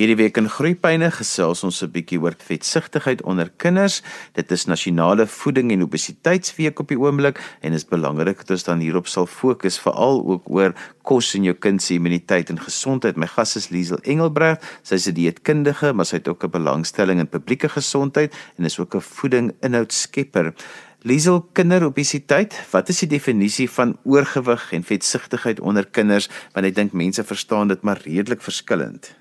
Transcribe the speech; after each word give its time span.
Hierdie 0.00 0.16
week 0.16 0.38
in 0.40 0.46
Groeipyne 0.48 1.10
gesels 1.12 1.60
ons 1.66 1.82
'n 1.84 1.90
bietjie 1.92 2.16
oor 2.16 2.32
vetsigtigheid 2.32 3.20
onder 3.22 3.50
kinders. 3.60 4.00
Dit 4.32 4.50
is 4.50 4.64
nasionale 4.64 5.26
voeding 5.26 5.72
en 5.72 5.82
obesiteitsweek 5.82 6.80
op 6.80 6.88
die 6.88 6.96
oomblik 6.96 7.36
en 7.60 7.74
is 7.74 7.84
belangrik 7.84 8.38
dat 8.38 8.50
ons 8.50 8.64
dan 8.64 8.80
hierop 8.80 9.06
sal 9.06 9.26
fokus 9.26 9.78
veral 9.78 10.24
ook 10.24 10.48
oor 10.48 10.72
kos 11.02 11.34
en 11.34 11.44
jou 11.44 11.52
kind 11.52 11.82
se 11.82 11.94
immuniteit 11.94 12.48
en 12.48 12.58
gesondheid. 12.58 13.16
My 13.16 13.26
gas 13.26 13.56
is 13.56 13.68
Liesel 13.68 13.98
Engelbreg. 14.02 14.56
Sy 14.82 14.94
is 14.94 15.06
'n 15.06 15.12
dieetkundige, 15.12 15.92
maar 15.92 16.06
sy 16.06 16.16
het 16.16 16.28
ook 16.28 16.44
'n 16.44 16.50
belangstelling 16.50 17.20
in 17.20 17.28
publieke 17.28 17.68
gesondheid 17.68 18.32
en 18.56 18.64
is 18.64 18.78
ook 18.78 18.94
'n 18.94 19.00
voeding 19.00 19.52
inhoudskepper. 19.60 20.54
Liesel, 21.02 21.42
kinderobesiteit, 21.52 22.54
wat 22.70 22.88
is 22.88 22.98
die 23.00 23.08
definisie 23.08 23.70
van 23.70 23.98
oorgewig 24.04 24.72
en 24.72 24.82
vetsigtigheid 24.82 25.60
onder 25.60 25.86
kinders? 25.86 26.30
Want 26.54 26.66
ek 26.66 26.74
dink 26.74 26.92
mense 26.92 27.24
verstaan 27.24 27.68
dit 27.68 27.82
maar 27.82 28.00
redelik 28.04 28.40
verskillend. 28.40 29.19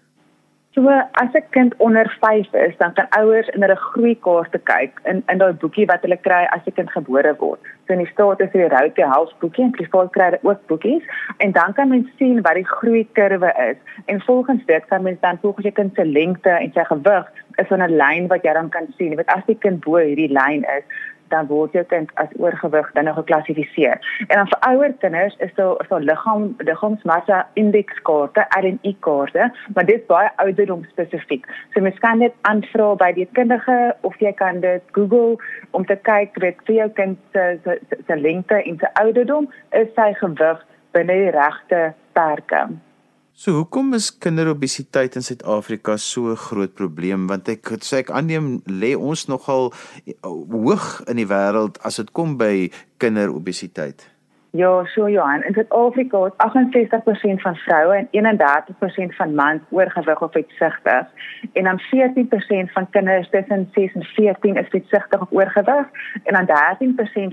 So 0.76 0.88
as 0.88 1.34
'n 1.34 1.44
kind 1.50 1.74
onder 1.78 2.18
5 2.22 2.54
is, 2.54 2.78
dan 2.78 2.94
kan 2.94 3.08
ouers 3.10 3.48
in 3.48 3.62
hulle 3.62 3.76
groeikaarte 3.76 4.60
kyk 4.72 5.00
in 5.04 5.24
in 5.28 5.38
daai 5.38 5.54
boekie 5.54 5.86
wat 5.92 6.04
hulle 6.06 6.18
kry 6.28 6.44
as 6.56 6.62
'n 6.66 6.76
kind 6.78 6.92
gebore 6.92 7.34
word. 7.40 7.60
So 7.86 7.94
in 7.94 8.04
die 8.04 8.12
staat 8.14 8.40
is 8.40 8.52
die 8.52 8.68
Route 8.68 9.06
Health 9.14 9.34
boekie 9.40 9.64
en 9.64 9.72
privaat 9.72 10.12
kry 10.12 10.26
hulle 10.30 10.40
ook 10.42 10.68
boekies 10.68 11.04
en 11.38 11.52
dan 11.52 11.74
kan 11.74 11.90
mens 11.90 12.10
sien 12.18 12.42
wat 12.42 12.54
die 12.54 12.70
groeikurwe 12.76 13.52
is. 13.70 13.78
En 14.06 14.22
volgens 14.22 14.66
dit 14.66 14.86
kan 14.86 15.02
mens 15.04 15.20
dan 15.20 15.38
volgens 15.42 15.66
jou 15.66 15.76
kind 15.76 15.96
se 15.96 16.06
lengte 16.06 16.50
en 16.50 16.72
sy 16.74 16.84
gewig 16.84 17.26
is 17.56 17.70
'n 17.70 17.96
lyn 18.02 18.28
wat 18.28 18.44
jy 18.44 18.54
dan 18.54 18.70
kan 18.70 18.88
sien. 18.98 19.10
Jy 19.10 19.16
weet 19.16 19.36
as 19.38 19.46
die 19.46 19.58
kind 19.58 19.84
bo 19.84 19.98
hierdie 19.98 20.32
lyn 20.32 20.64
is, 20.78 20.86
dan 21.30 21.48
word 21.48 21.74
jou 21.78 21.84
kind 21.92 22.12
as 22.22 22.32
oorgewig 22.38 22.92
dan 22.94 23.08
nog 23.10 23.16
geklassifiseer. 23.16 24.00
En 24.28 24.36
dan 24.36 24.48
vir 24.48 24.60
ouer 24.70 24.94
kinders 25.04 25.36
is 25.46 25.54
daar 25.56 25.86
so 25.90 26.00
liggaam 26.00 26.56
liggaamsmassa 26.58 27.48
indekskaarte, 27.54 28.46
RNI 28.60 28.96
kaarte, 29.00 29.52
maar 29.74 29.86
dit 29.86 30.00
is 30.00 30.08
baie 30.12 30.30
ouderdom 30.36 30.86
spesifiek. 30.92 31.48
So 31.74 31.82
mens 31.82 32.00
kan 32.00 32.20
dit 32.20 32.34
aanvra 32.42 32.94
by 32.96 33.12
die 33.18 33.30
kundige 33.38 33.96
of 34.02 34.20
jy 34.20 34.34
kan 34.34 34.62
dit 34.66 34.84
Google 34.98 35.38
om 35.72 35.86
te 35.86 35.98
kyk 36.10 36.38
wat 36.44 36.66
vir 36.68 36.76
jou 36.82 36.90
kind 37.02 37.18
se 37.34 37.48
se, 37.64 37.80
se 38.08 38.20
lengte 38.20 38.62
en 38.64 38.78
se 38.80 38.94
ouderdom 39.02 39.50
is 39.72 39.90
sy 39.96 40.12
gewig 40.22 40.66
binne 40.98 41.18
die 41.24 41.34
regte 41.36 41.90
perke. 42.18 42.68
So 43.40 43.54
hoekom 43.56 43.94
is 43.96 44.10
kinderobesiteit 44.20 45.14
in 45.16 45.24
Suid-Afrika 45.24 45.94
so 45.96 46.28
'n 46.28 46.36
groot 46.36 46.74
probleem 46.76 47.28
want 47.28 47.48
ek 47.48 47.72
sê 47.88 48.04
ek 48.04 48.10
aanneem 48.12 48.60
lê 48.68 48.92
ons 49.00 49.28
nogal 49.32 49.72
hoog 50.52 51.08
in 51.08 51.16
die 51.16 51.30
wêreld 51.30 51.80
as 51.88 51.96
dit 51.96 52.12
kom 52.12 52.36
by 52.36 52.68
kinderobesiteit. 53.00 54.04
Ja, 54.52 54.84
so 54.96 55.08
Johan, 55.08 55.44
in 55.44 55.54
Suid-Afrika 55.54 56.26
is 56.26 56.34
68% 56.34 57.42
van 57.42 57.56
vroue 57.56 58.08
en 58.12 58.36
31% 59.12 59.16
van 59.16 59.36
mans 59.36 59.62
oorgewig 59.70 60.22
of 60.22 60.32
vetsigtig 60.32 61.08
en 61.54 61.64
dan 61.64 61.80
14% 61.80 62.72
van 62.72 62.90
kinders 62.90 63.30
tussen 63.30 63.70
6 63.72 63.94
en 63.94 64.04
14 64.04 64.56
is 64.56 64.68
vetsigtig 64.70 65.22
of 65.22 65.28
oorgewig 65.32 65.88
en 66.24 66.46
dan 66.46 66.48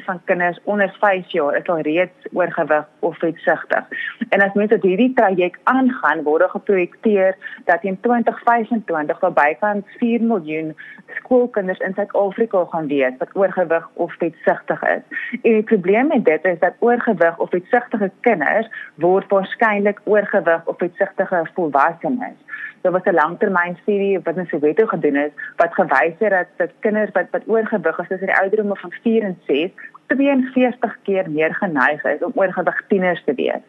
13% 0.00 0.04
van 0.04 0.20
kinders 0.24 0.58
onder 0.64 0.96
5 1.00 1.32
jaar 1.32 1.56
is 1.56 1.66
al 1.66 1.80
reeds 1.80 2.26
oorgewig 2.32 2.88
of 2.98 3.18
vetsigtig. 3.18 3.84
En 4.28 4.42
as 4.42 4.52
mense 4.52 4.78
hierdie 4.80 5.12
traject 5.12 5.60
aangaan, 5.62 6.22
word 6.22 6.42
er 6.42 6.48
geprojekteer 6.48 7.36
dat 7.64 7.82
in 7.82 8.00
2025 8.00 9.18
daar 9.18 9.32
bykans 9.32 9.84
4 9.98 10.22
miljoen 10.22 10.76
skoolkinders 11.14 11.78
in 11.78 11.94
Suid-Afrika 11.94 12.64
gaan 12.64 12.86
wees 12.86 13.12
wat 13.18 13.28
oorgewig 13.32 13.90
of 13.92 14.14
vetsigtig 14.18 14.82
is. 14.82 15.02
En 15.42 15.52
die 15.52 15.62
probleem 15.62 16.06
met 16.06 16.24
dit 16.24 16.44
is 16.44 16.58
dat 16.58 16.74
oor 16.78 17.04
oorgewig 17.06 17.38
of 17.38 17.52
uitsigtige 17.52 18.10
kinders 18.20 18.68
word 18.94 19.28
waarskynlik 19.28 20.00
oorgewig 20.04 20.66
of 20.66 20.80
uitsigtige 20.80 21.48
volwassenes. 21.54 22.36
Daar 22.82 22.92
was 22.92 23.04
'n 23.04 23.14
langtermynstudie 23.14 24.20
wat 24.22 24.36
in 24.36 24.46
Soweto 24.46 24.86
gedoen 24.86 25.16
is 25.16 25.30
wat 25.56 25.74
gewys 25.74 26.18
het 26.18 26.30
dat 26.30 26.46
dat 26.56 26.70
kinders 26.80 27.10
wat 27.12 27.26
wat 27.30 27.42
oorgewig 27.46 27.98
is 27.98 28.08
tussen 28.08 28.26
die 28.26 28.36
ouderdomme 28.36 28.76
van 28.76 28.92
4 29.02 29.22
en 29.22 29.38
6 29.46 29.70
42 30.06 30.98
keer 31.02 31.30
meer 31.30 31.54
geneig 31.54 32.04
is 32.04 32.22
om 32.22 32.32
oorgewig 32.34 32.82
tieners 32.88 33.24
te 33.24 33.34
wees. 33.34 33.62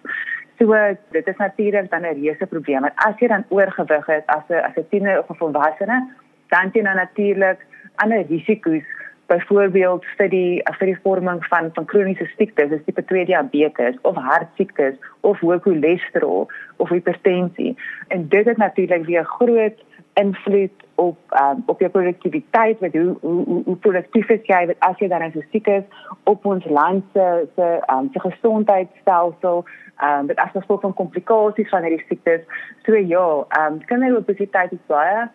So 0.57 0.73
dit 1.11 1.27
is 1.27 1.37
natuurlik 1.37 1.89
dan 1.89 2.01
'n 2.01 2.13
reuse 2.13 2.45
probleem. 2.45 2.81
Want 2.81 2.93
as 2.95 3.19
jy 3.19 3.27
dan 3.27 3.45
oorgewig 3.49 4.07
is 4.07 4.25
as 4.25 4.43
'n 4.47 4.53
as 4.53 4.75
'n 4.75 4.87
tiener 4.89 5.19
of 5.19 5.29
'n 5.29 5.35
volwassene, 5.35 6.07
dan 6.47 6.69
jy 6.73 6.81
dan 6.83 6.95
natuurlik 6.95 7.65
ander 7.95 8.25
risiko's 8.29 8.96
byvoorbeeld 9.27 10.05
vir 10.17 10.29
die 10.29 10.61
vir 10.79 10.91
die 10.91 10.99
vorming 11.03 11.43
van 11.51 11.69
van 11.73 11.85
kroniese 11.85 12.27
siektes, 12.37 12.69
soos 12.71 12.85
tipe 12.85 13.03
2 13.11 13.25
diabetes 13.25 13.99
of 14.01 14.15
hartsiektes 14.15 14.95
of 15.27 15.39
hoë 15.43 15.59
cholesterol 15.65 16.47
of 16.77 16.89
hipertensie. 16.89 17.75
En 18.07 18.27
dit 18.27 18.45
het 18.45 18.57
natuurlik 18.57 19.05
weer 19.05 19.25
groot 19.25 19.83
invloed 20.17 20.85
op 20.95 21.17
um, 21.41 21.63
op 21.65 21.79
jou 21.79 21.91
produktiwiteit, 21.91 22.79
met 22.79 22.93
hoe 22.93 23.17
hoe 23.21 23.61
hoe 23.65 23.75
produktief 23.75 24.29
is 24.29 24.45
jy 24.49 24.63
met 24.65 24.79
as 24.79 24.97
jy 24.97 25.07
dan 25.07 25.31
so 25.31 25.43
siek 25.51 25.67
is 25.67 25.83
op 26.23 26.45
ons 26.45 26.65
land 26.65 27.03
se 27.13 27.25
se 27.55 27.67
um, 27.93 28.09
se 28.13 28.19
gesondheidstelsel, 28.19 29.65
ehm 29.97 30.19
um, 30.19 30.27
dit 30.27 30.39
as 30.41 30.55
gevolg 30.55 30.81
van 30.81 30.93
komplikasies 30.93 31.69
van 31.69 31.85
hierdie 31.85 32.05
siektes. 32.07 32.41
So 32.85 32.95
ja, 32.95 33.27
ehm 33.49 33.73
um, 33.73 33.83
kinderobesiteit 33.85 34.71
is 34.71 34.87
baie 34.87 35.27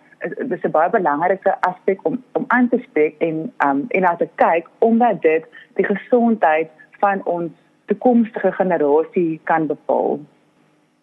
dis 0.49 0.65
'n 0.65 0.71
baie 0.71 0.91
belangrike 0.91 1.57
aspek 1.61 1.99
om 2.03 2.23
om 2.33 2.45
aan 2.49 2.69
te 2.69 2.79
spreek 2.89 3.15
en 3.19 3.53
um 3.67 3.85
en 3.89 4.07
aan 4.09 4.17
te 4.17 4.29
kyk 4.35 4.69
omdat 4.79 5.23
dit 5.23 5.45
die 5.75 5.85
gesondheid 5.85 6.71
van 7.01 7.25
ons 7.25 7.53
toekomstige 7.87 8.53
generasie 8.53 9.41
kan 9.45 9.67
bepaal. 9.67 10.21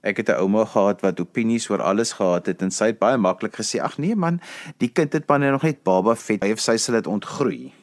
Ek 0.01 0.17
het 0.17 0.29
'n 0.29 0.39
ouma 0.41 0.65
gehad 0.65 1.01
wat 1.01 1.19
opinies 1.19 1.69
oor 1.69 1.81
alles 1.81 2.13
gehad 2.13 2.45
het 2.45 2.61
en 2.61 2.71
sy 2.71 2.85
het 2.85 2.99
baie 2.99 3.17
maklik 3.17 3.55
gesê 3.55 3.81
ag 3.81 3.97
nee 3.97 4.15
man, 4.15 4.39
die 4.77 4.91
kind 4.91 5.13
het 5.13 5.25
panne 5.25 5.51
nog 5.51 5.63
net 5.63 5.83
baba 5.83 6.15
vet. 6.15 6.43
Hy 6.43 6.51
of 6.51 6.59
sy 6.59 6.77
sal 6.77 6.95
dit 6.95 7.07
ontgroei. 7.07 7.73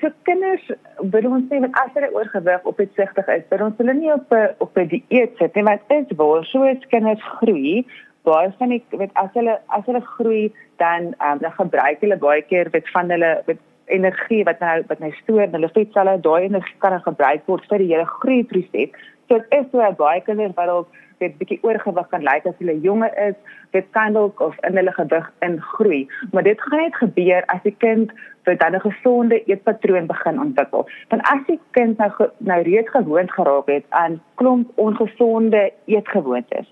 So 0.00 0.08
kinders, 0.22 0.64
wil 1.00 1.26
ons 1.30 1.46
sê 1.48 1.60
wat 1.60 1.76
as 1.80 1.92
hulle 1.94 2.12
oorgewig 2.12 2.64
op 2.64 2.78
het 2.78 2.90
sigtig 2.96 3.28
is, 3.32 3.44
wil 3.48 3.64
ons 3.66 3.78
hulle 3.80 3.94
nie 3.94 4.12
op 4.12 4.32
op 4.58 4.76
'n 4.76 4.88
dieet 4.88 5.36
sit 5.38 5.54
nie, 5.54 5.64
want 5.64 5.80
is 5.88 6.16
waar 6.16 6.44
so 6.44 6.62
is 6.62 6.86
kinders 6.88 7.22
groei, 7.22 7.86
baie 8.28 8.52
van 8.58 8.74
die 8.74 8.82
weet 8.90 9.14
as 9.22 9.32
hulle 9.38 9.56
as 9.78 9.86
hulle 9.86 10.02
groei 10.16 10.44
dan 10.82 11.14
um, 11.26 11.40
dan 11.44 11.56
gebruik 11.60 12.04
hulle 12.04 12.20
baie 12.26 12.42
keer 12.50 12.70
weet 12.74 12.92
van 12.94 13.10
hulle 13.14 13.32
weet 13.46 13.62
energie 13.98 14.42
wat 14.44 14.62
nou 14.64 14.76
wat 14.90 15.02
nou 15.02 15.12
stoor 15.22 15.46
hulle 15.56 15.72
vetselle 15.78 16.18
daai 16.28 16.48
energie 16.50 16.78
kan 16.84 17.00
gebruik 17.08 17.46
word 17.50 17.66
vir 17.70 17.84
die 17.84 17.92
hele 17.94 18.06
groei 18.18 18.42
proses. 18.52 18.94
So 19.28 19.38
dit 19.42 19.58
is 19.58 19.68
so 19.72 19.90
baie 19.98 20.22
kinders 20.26 20.56
wat 20.58 20.72
al 20.76 20.86
weet 21.20 21.36
bietjie 21.40 21.58
oorgewig 21.64 22.08
kan 22.12 22.24
lyk 22.26 22.46
as 22.48 22.56
hulle 22.60 22.76
jonger 22.84 23.12
is, 23.28 23.36
weet 23.74 23.86
kan 23.96 24.16
dalk 24.16 24.40
of 24.44 24.56
in 24.68 24.76
hulle 24.78 24.92
gewig 24.98 25.28
ingroei. 25.46 26.02
Maar 26.32 26.44
dit 26.48 26.64
gaan 26.66 26.82
net 26.84 26.98
gebeur 27.02 27.46
as 27.54 27.62
die 27.64 27.74
kind 27.84 28.12
vir 28.46 28.58
dan 28.62 28.76
'n 28.76 28.84
gesonde 28.88 29.40
eetpatroon 29.46 30.06
begin 30.06 30.40
ontwikkel. 30.40 30.86
Want 31.10 31.22
as 31.32 31.46
die 31.46 31.60
kind 31.78 31.98
nou 31.98 32.10
nou 32.38 32.60
reeds 32.62 32.90
gewoond 32.90 33.32
geraak 33.32 33.66
het 33.66 33.84
aan 33.88 34.20
klomp 34.34 34.70
ongesonde 34.74 35.72
eetgewoontes, 35.86 36.68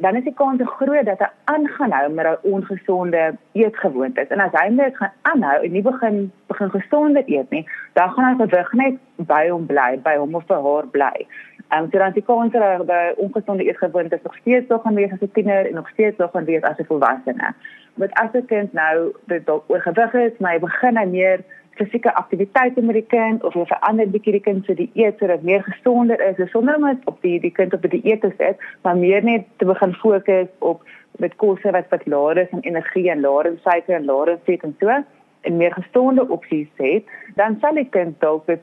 dan 0.00 0.16
is 0.16 0.24
die 0.24 0.34
kans 0.34 0.60
groot 0.64 1.04
dat 1.04 1.18
hy 1.18 1.28
aangaan 1.52 1.92
hou 1.92 2.08
met 2.12 2.24
daai 2.24 2.52
ongesonde 2.54 3.22
eetgewoontes. 3.52 4.28
En 4.32 4.40
as 4.40 4.54
hy 4.56 4.66
net 4.72 4.96
gaan 4.96 5.12
aanhou 5.32 5.58
en 5.64 5.72
nie 5.72 5.82
begin 5.84 6.32
begin 6.46 6.70
gesonder 6.70 7.22
eet 7.26 7.50
nie, 7.50 7.64
dan 7.98 8.12
gaan 8.14 8.28
hy 8.28 8.34
gewig 8.40 8.72
net 8.80 8.98
by 9.30 9.42
hom 9.48 9.66
bly, 9.66 9.90
by 10.04 10.16
hom 10.16 10.34
of 10.34 10.46
vir 10.48 10.64
haar 10.66 10.88
bly. 10.96 11.26
En 11.68 11.84
um, 11.84 11.90
so 11.90 11.98
dan 12.02 12.16
die 12.16 12.24
kans 12.26 12.52
dat 12.52 12.88
hy 12.88 13.12
ongesonde 13.26 13.66
eetgewoontes 13.68 14.24
nog 14.24 14.36
steeds 14.40 14.66
sou 14.66 14.80
gaan 14.80 14.98
wees 14.98 15.12
as 15.12 15.22
'n 15.22 15.32
tiener 15.36 15.66
en 15.66 15.74
nog 15.74 15.88
steeds 15.88 16.16
sou 16.16 16.28
gaan 16.32 16.44
wees 16.44 16.62
as 16.62 16.78
'n 16.78 16.90
volwassene. 16.90 17.54
Met 17.94 18.12
as 18.12 18.32
'n 18.32 18.46
kind 18.46 18.72
nou 18.72 19.12
dit 19.26 19.50
oorgewig 19.66 20.14
is, 20.14 20.38
maar 20.38 20.52
hy 20.52 20.58
begin 20.58 20.94
nou 20.94 21.06
meer 21.06 21.44
fisieke 21.78 22.14
aktiwiteite 22.14 22.82
met 22.82 22.94
die 22.94 23.06
kind 23.06 23.44
of 23.44 23.54
jy 23.54 23.64
verander 23.66 24.08
bietjie 24.10 24.32
die 24.32 24.44
kind 24.44 24.64
se 24.64 24.74
dieet 24.74 25.18
sodat 25.18 25.42
meer 25.42 25.62
gesonder 25.62 26.20
is, 26.20 26.40
sonder 26.50 26.76
om 26.76 26.88
op 27.04 27.22
die 27.22 27.38
die 27.40 27.52
kind 27.52 27.74
op 27.74 27.82
die 27.82 28.00
dieet 28.00 28.20
te 28.20 28.32
sit, 28.38 28.58
maar 28.82 28.96
meer 28.96 29.24
net 29.24 29.46
te 29.56 29.64
begin 29.64 29.94
fokus 29.94 30.48
op 30.58 30.82
met 31.18 31.36
kosse 31.36 31.70
wat 31.70 31.88
wat 31.90 32.06
laer 32.06 32.42
is 32.44 32.52
in 32.56 32.66
energie 32.72 33.10
en 33.10 33.20
laer 33.20 33.46
in 33.46 33.58
suiker 33.64 33.96
en 33.96 34.04
laer 34.04 34.34
in 34.34 34.44
vet 34.44 34.62
en 34.62 34.76
so 34.80 35.00
en 35.40 35.56
meer 35.56 35.72
gesonde 35.72 36.28
opsies 36.28 36.68
het, 36.76 37.04
dan 37.34 37.56
sal 37.60 37.74
die 37.74 37.88
kind 37.88 38.20
dalk 38.20 38.46
dit 38.46 38.60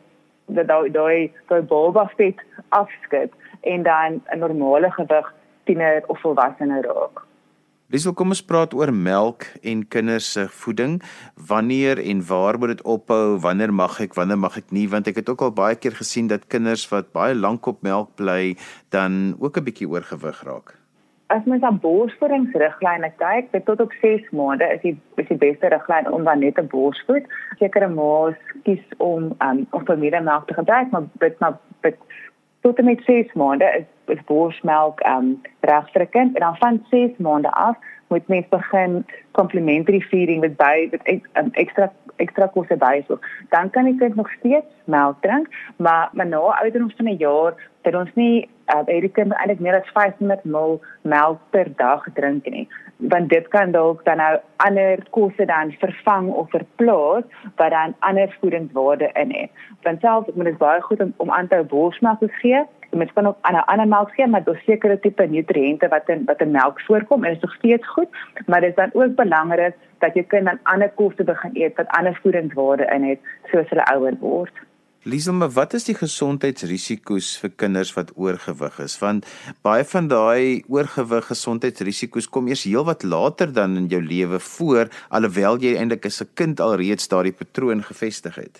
dat 0.47 0.67
daai 0.67 0.91
daai 0.91 1.31
daai 1.49 1.61
baba 1.61 2.05
vet 2.17 2.43
afskit 2.69 3.31
en 3.61 3.83
dan 3.83 4.21
'n 4.33 4.39
normale 4.39 4.91
gewig 4.91 5.33
tiener 5.63 6.03
of 6.07 6.19
volwassene 6.19 6.81
raak. 6.81 7.26
Liesel, 7.87 8.11
kom 8.19 8.33
ons 8.35 8.41
praat 8.43 8.73
oor 8.75 8.89
melk 8.91 9.45
en 9.71 9.85
kinders 9.87 10.25
se 10.35 10.41
voeding. 10.51 10.97
Wanneer 11.47 12.01
en 12.03 12.19
waar 12.27 12.57
moet 12.59 12.73
dit 12.73 12.81
ophou? 12.83 13.37
Wanneer 13.39 13.71
mag 13.71 13.95
ek, 14.03 14.17
wanneer 14.17 14.41
mag 14.41 14.57
ek 14.59 14.73
nie? 14.75 14.89
Want 14.91 15.07
ek 15.07 15.21
het 15.21 15.31
ook 15.31 15.45
al 15.45 15.53
baie 15.55 15.77
keer 15.79 15.95
gesien 15.95 16.27
dat 16.27 16.49
kinders 16.51 16.83
wat 16.91 17.13
baie 17.15 17.37
lank 17.37 17.69
op 17.71 17.79
melk 17.87 18.11
bly, 18.19 18.57
dan 18.91 19.37
ook 19.39 19.55
'n 19.55 19.63
bietjie 19.63 19.87
oorgewig 19.87 20.43
raak. 20.43 20.75
As 21.31 21.45
mens 21.45 21.63
aan 21.63 21.79
borsvoedingsriglyne 21.79 23.11
kyk, 23.23 23.51
dit 23.51 23.65
tot 23.65 23.79
op 23.79 23.93
6 24.01 24.31
maande 24.31 24.67
is 24.75 24.81
die 24.81 24.99
is 25.15 25.27
die 25.27 25.39
beste 25.39 25.67
riglyn 25.67 26.11
om 26.11 26.23
dan 26.23 26.39
net 26.39 26.59
'n 26.59 26.67
borsvoed. 26.67 27.23
Sekere 27.55 27.87
ma's 27.87 28.35
kies 28.63 28.83
om 28.97 29.31
um, 29.39 29.67
om 29.71 29.85
familiemelk 29.85 30.47
te 30.47 30.53
gebruik, 30.53 30.91
maar 30.91 31.07
dit 31.19 31.39
maar 31.39 31.57
dit 31.81 31.95
tot 32.61 32.77
en 32.77 32.85
met 32.85 32.99
6 33.05 33.33
maande 33.33 33.65
is 33.79 33.87
is 34.09 34.23
borsmelk 34.25 35.03
um 35.05 35.41
reg 35.59 35.91
vir 35.93 36.01
'n 36.01 36.09
kind 36.09 36.35
en 36.35 36.41
dan 36.41 36.57
van 36.57 36.85
6 36.89 37.17
maande 37.17 37.51
af 37.51 37.75
moet 38.07 38.27
mens 38.27 38.47
begin 38.49 39.05
complementary 39.31 40.01
feeding 40.01 40.39
met 40.41 40.57
by 40.57 40.87
met 40.91 41.01
um, 41.33 41.49
ekstra 41.51 41.91
ekstra 42.15 42.47
kosse 42.47 42.77
byvoeg. 42.77 43.19
Dan 43.49 43.69
kan 43.69 43.85
die 43.85 43.97
kind 43.97 44.15
nog 44.15 44.31
steeds 44.31 44.71
melk 44.85 45.21
drink, 45.21 45.47
maar 45.75 46.09
maar 46.11 46.27
na 46.27 46.37
ouderdom 46.37 46.91
van 46.97 47.05
'n 47.05 47.17
jaar 47.17 47.53
dat 47.81 47.95
ons 47.95 48.13
nie 48.13 48.49
uh, 48.73 48.81
hierdie 48.85 49.11
kind 49.11 49.33
eintlik 49.33 49.59
meer 49.59 49.79
as 49.79 49.91
500 49.93 50.43
ml 50.43 50.81
melk 51.01 51.39
per 51.49 51.67
dag 51.75 52.07
drink 52.13 52.45
nie 52.45 52.67
want 52.97 53.29
dit 53.29 53.47
kan 53.47 53.71
dalk 53.71 54.05
dan 54.05 54.17
nou 54.17 54.39
ander 54.55 55.03
kosse 55.09 55.45
dan 55.45 55.71
vervang 55.79 56.29
of 56.29 56.49
verplaas 56.49 57.23
wat 57.55 57.71
dan 57.71 57.95
ander 57.99 58.37
voedingswaarde 58.39 59.09
in 59.13 59.33
het. 59.33 59.49
Want 59.81 59.99
selfs 59.99 60.33
moet 60.33 60.45
dit 60.45 60.57
baie 60.57 60.81
goed 60.81 61.01
om, 61.01 61.13
om 61.17 61.31
aan 61.31 61.47
te 61.47 61.55
hou 61.55 61.65
borsmelk 61.65 62.19
te 62.19 62.27
gee. 62.41 62.63
Mens 62.89 63.13
kan 63.13 63.27
ook 63.27 63.37
ander 63.41 63.63
ander 63.63 63.87
melk 63.87 64.11
gee 64.11 64.27
maar 64.27 64.43
daar's 64.43 64.63
sekere 64.63 64.99
tipe 64.99 65.27
nutriënte 65.27 65.87
wat 65.87 66.09
in 66.09 66.25
wat 66.25 66.41
in 66.41 66.51
melk 66.51 66.81
voorkom 66.81 67.23
en 67.23 67.33
dit 67.33 67.37
is 67.37 67.43
nog 67.43 67.55
steeds 67.55 67.87
goed, 67.87 68.07
maar 68.45 68.61
dit 68.61 68.69
is 68.69 68.75
dan 68.75 68.89
ook 68.93 69.15
belangrik 69.15 69.75
dat 69.97 70.13
jy 70.13 70.23
kind 70.23 70.45
dan 70.45 70.59
ander 70.63 70.89
kosse 70.89 71.23
begin 71.23 71.51
eet 71.53 71.75
wat 71.75 71.87
ander 71.87 72.19
voedingswaarde 72.21 72.85
in 72.95 73.03
het 73.03 73.19
soos 73.51 73.69
hulle 73.69 73.85
ouer 73.93 74.17
word. 74.19 74.53
Liesel, 75.07 75.33
maar 75.39 75.53
wat 75.55 75.71
is 75.77 75.85
die 75.87 75.95
gesondheidsrisiko's 75.95 77.29
vir 77.39 77.51
kinders 77.61 77.93
wat 77.95 78.09
oorgewig 78.19 78.79
is? 78.83 78.97
Want 78.99 79.27
baie 79.63 79.85
van 79.87 80.09
daai 80.11 80.65
oorgewig 80.67 81.29
gesondheidsrisiko's 81.29 82.27
kom 82.27 82.49
eers 82.51 82.65
heelwat 82.67 83.05
later 83.07 83.53
dan 83.55 83.77
in 83.79 83.87
jou 83.87 84.01
lewe 84.03 84.39
voor, 84.49 84.91
alhoewel 85.07 85.61
jy 85.63 85.77
eintlik 85.79 86.09
as 86.09 86.19
'n 86.21 86.27
kind 86.35 86.59
alreeds 86.59 87.07
daardie 87.07 87.31
patroon 87.31 87.83
gevestig 87.87 88.35
het. 88.35 88.59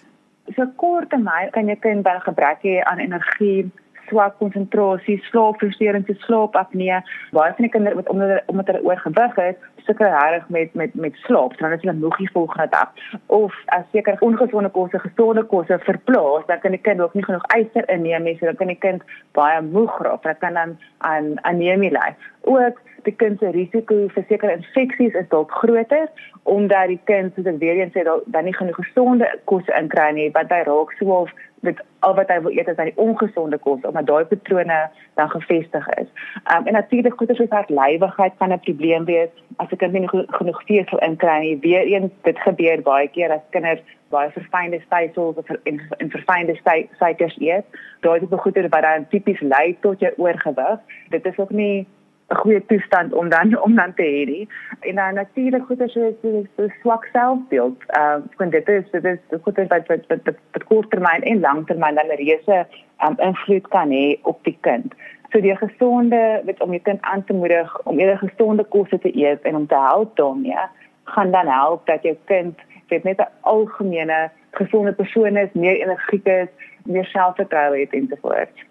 So 0.55 0.63
kort 0.77 1.09
termyn 1.09 1.51
kan 1.51 1.67
jy 1.67 1.75
kind 1.75 2.03
by 2.03 2.15
gebrek 2.23 2.63
hê 2.63 2.79
aan 2.85 2.99
energie 2.99 3.69
swak 4.09 4.38
konsentrasie, 4.42 5.18
slaapversteurings, 5.30 6.25
slaapapnee. 6.25 7.01
Baie 7.36 7.54
van 7.57 7.68
die 7.68 7.71
kinders 7.74 7.95
wat 8.00 8.09
omdat 8.09 8.44
omdat 8.45 8.71
hulle 8.71 8.83
oorgewig 8.83 9.38
is, 9.38 9.59
sukkel 9.88 10.07
reg 10.07 10.50
met 10.50 10.74
met 10.74 10.95
met 10.95 11.15
slaap. 11.25 11.54
Is 11.54 11.81
hulle 11.81 11.94
moeg 11.94 12.18
die 12.18 12.31
volgende 12.31 12.68
dag. 12.69 12.92
Of 13.25 13.54
as 13.65 13.86
seker 13.92 14.19
ongesonde 14.19 14.69
kosse, 14.69 15.00
gesonde 15.00 15.44
kosse 15.44 15.80
verplaas, 15.80 16.45
dan 16.48 16.59
kan 16.59 16.75
die 16.75 16.81
kind 16.81 17.01
ook 17.01 17.13
nie 17.13 17.25
genoeg 17.25 17.45
yster 17.57 17.89
inneem 17.89 18.24
nie, 18.24 18.38
so 18.39 18.45
dan 18.45 18.59
kan 18.59 18.74
die 18.74 18.81
kind 18.88 19.04
baie 19.38 19.62
moeg 19.62 20.01
raak. 20.01 20.24
Dit 20.24 20.44
kan 20.44 20.54
dan 20.54 20.77
aan 20.98 21.33
anemie 21.42 21.92
lei. 21.92 22.12
Ook 22.42 22.81
die 23.07 23.15
kind 23.15 23.39
se 23.39 23.51
risiko 23.56 23.95
vir 24.13 24.25
sekere 24.30 24.57
infeksies 24.59 25.15
is 25.21 25.30
dalk 25.33 25.51
groter 25.62 26.07
omdat 26.44 26.92
die 26.92 27.00
kind 27.09 27.36
soos 27.36 27.50
ek 27.51 27.59
weer 27.63 27.80
eens 27.81 27.95
sê 27.95 28.04
dan 28.07 28.48
nie 28.48 28.56
genoeg 28.56 28.80
gesonde 28.80 29.27
kosse 29.51 29.74
inkry 29.80 30.12
nie, 30.15 30.30
want 30.36 30.51
hy 30.51 30.63
raak 30.68 30.94
so 31.00 31.25
met 31.65 31.81
al 32.06 32.13
wat 32.15 32.30
hy 32.31 32.38
wil 32.45 32.54
eet 32.54 32.69
is 32.71 32.77
aan 32.77 32.92
die 32.92 33.01
ongesonde 33.01 33.57
kos 33.63 33.83
omdat 33.89 34.07
daai 34.07 34.25
patrone 34.30 34.77
dan 35.19 35.30
gefestig 35.33 35.88
is. 35.98 36.07
Um, 36.54 36.68
en 36.69 36.77
natuurlik 36.77 37.18
goeie 37.18 37.36
soos 37.36 37.56
hartlywigheid 37.56 38.38
kan 38.39 38.54
'n 38.54 38.59
probleem 38.68 39.06
wees 39.09 39.33
as 39.57 39.71
'n 39.71 39.81
kind 39.81 39.94
nie 39.94 40.07
genoeg 40.39 40.62
vesel 40.69 41.04
inkry 41.09 41.38
nie. 41.39 41.57
Weereens 41.65 42.12
dit 42.24 42.39
gebeur 42.39 42.81
baie 42.81 43.07
keer 43.07 43.31
as 43.31 43.45
kinders 43.50 43.83
baie 44.09 44.31
verfynde 44.31 44.80
stysels 44.86 45.36
of 45.36 45.50
in, 45.63 45.81
verfynde 46.09 46.56
suikers 47.00 47.38
eet. 47.39 47.65
Daai 48.01 48.19
tipe 48.19 48.38
goeie 48.38 48.69
wat 48.69 48.81
dan 48.81 49.07
tipies 49.09 49.42
lei 49.42 49.77
tot 49.81 50.00
jou 50.00 50.13
oorgewig. 50.18 50.80
Dit 51.09 51.25
is 51.25 51.38
ook 51.38 51.51
nie 51.51 51.88
'n 52.29 52.35
goeie 52.35 52.65
toestand 52.65 53.13
om 53.13 53.29
dan 53.29 53.62
om 53.62 53.75
dan 53.75 53.94
te 53.94 54.03
hê 54.03 54.25
nie. 54.25 54.47
En 54.79 54.95
dan 54.95 55.13
natuurlik 55.13 55.69
as 55.81 55.94
jy 55.94 56.15
so, 56.21 56.44
so 56.56 56.68
swak 56.81 57.06
selfbeeld. 57.13 57.83
Ehm 57.88 58.21
uh, 58.21 58.38
want 58.38 58.51
dit 58.51 58.68
is 58.68 58.83
dit 58.91 59.06
is 59.06 59.19
goed 59.41 59.59
as 59.59 59.68
wat 59.68 59.88
wat 59.88 60.03
wat 60.07 60.35
wat 60.51 60.63
korttermyn 60.63 61.24
en 61.24 61.39
langtermyn 61.39 61.95
dan 61.95 62.07
'n 62.07 62.19
reuse 62.24 62.65
um, 63.06 63.15
invloed 63.18 63.68
kan 63.68 63.89
hê 63.89 64.19
op 64.21 64.44
die 64.44 64.57
kind. 64.62 64.94
So 65.31 65.41
die 65.41 65.56
gesonde 65.56 66.41
met 66.44 66.62
om 66.62 66.69
jou 66.69 66.81
kind 66.81 67.01
aan 67.01 67.24
te 67.24 67.33
moedig 67.33 67.81
om 67.83 68.00
eerder 68.00 68.18
gesonde 68.18 68.63
kosse 68.63 69.00
te 69.00 69.18
eet 69.18 69.41
en 69.41 69.56
om 69.56 69.68
te 69.68 69.75
help 69.75 70.15
daarmee 70.15 70.68
gaan 71.03 71.31
dan 71.31 71.47
help 71.47 71.85
dat 71.85 72.03
jou 72.03 72.15
kind 72.25 72.59
weet 72.88 73.03
net 73.03 73.19
'n 73.19 73.31
algemene 73.41 74.30
gesonde 74.51 74.94
persoon 74.94 75.38
is, 75.38 75.50
meer 75.53 75.75
energiek 75.81 76.25
is, 76.25 76.47
meer 76.83 77.06
selfvertroue 77.06 77.80
het 77.80 77.94
ensovoorts. 77.94 78.65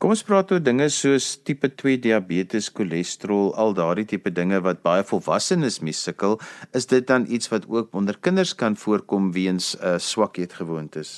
Kom 0.00 0.14
ons 0.14 0.22
praat 0.24 0.48
oor 0.54 0.62
dinge 0.64 0.86
soos 0.96 1.24
tipe 1.44 1.68
2 1.80 1.98
diabetes, 2.00 2.70
cholesterol, 2.72 3.50
al 3.60 3.74
daardie 3.76 4.06
tipe 4.08 4.30
dinge 4.32 4.56
wat 4.64 4.78
baie 4.86 5.02
volwassenes 5.04 5.76
mee 5.84 5.92
sukkel. 5.92 6.38
Is 6.78 6.88
dit 6.88 7.04
dan 7.10 7.26
iets 7.28 7.50
wat 7.52 7.66
ook 7.68 7.92
onder 8.00 8.16
kinders 8.16 8.54
kan 8.62 8.78
voorkom 8.80 9.28
weens 9.36 9.74
'n 9.76 9.84
uh, 9.84 9.98
swak 9.98 10.40
eetgewoontes? 10.40 11.10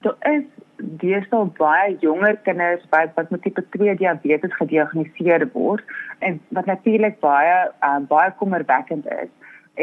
Daar 0.00 0.16
is 0.32 0.46
deesdae 1.02 1.44
baie 1.58 1.98
jonger 2.00 2.40
kinders 2.48 2.88
wat 2.90 3.12
wat 3.14 3.30
met 3.30 3.42
tipe 3.42 3.62
2 3.76 3.96
diabetes 3.96 4.56
gediagnoseer 4.56 5.44
word 5.52 5.84
en 6.18 6.40
wat 6.48 6.64
natuurlik 6.64 7.20
baie 7.20 7.68
uh, 7.84 8.00
baie 8.08 8.32
kommerwekkend 8.40 9.06
is 9.06 9.28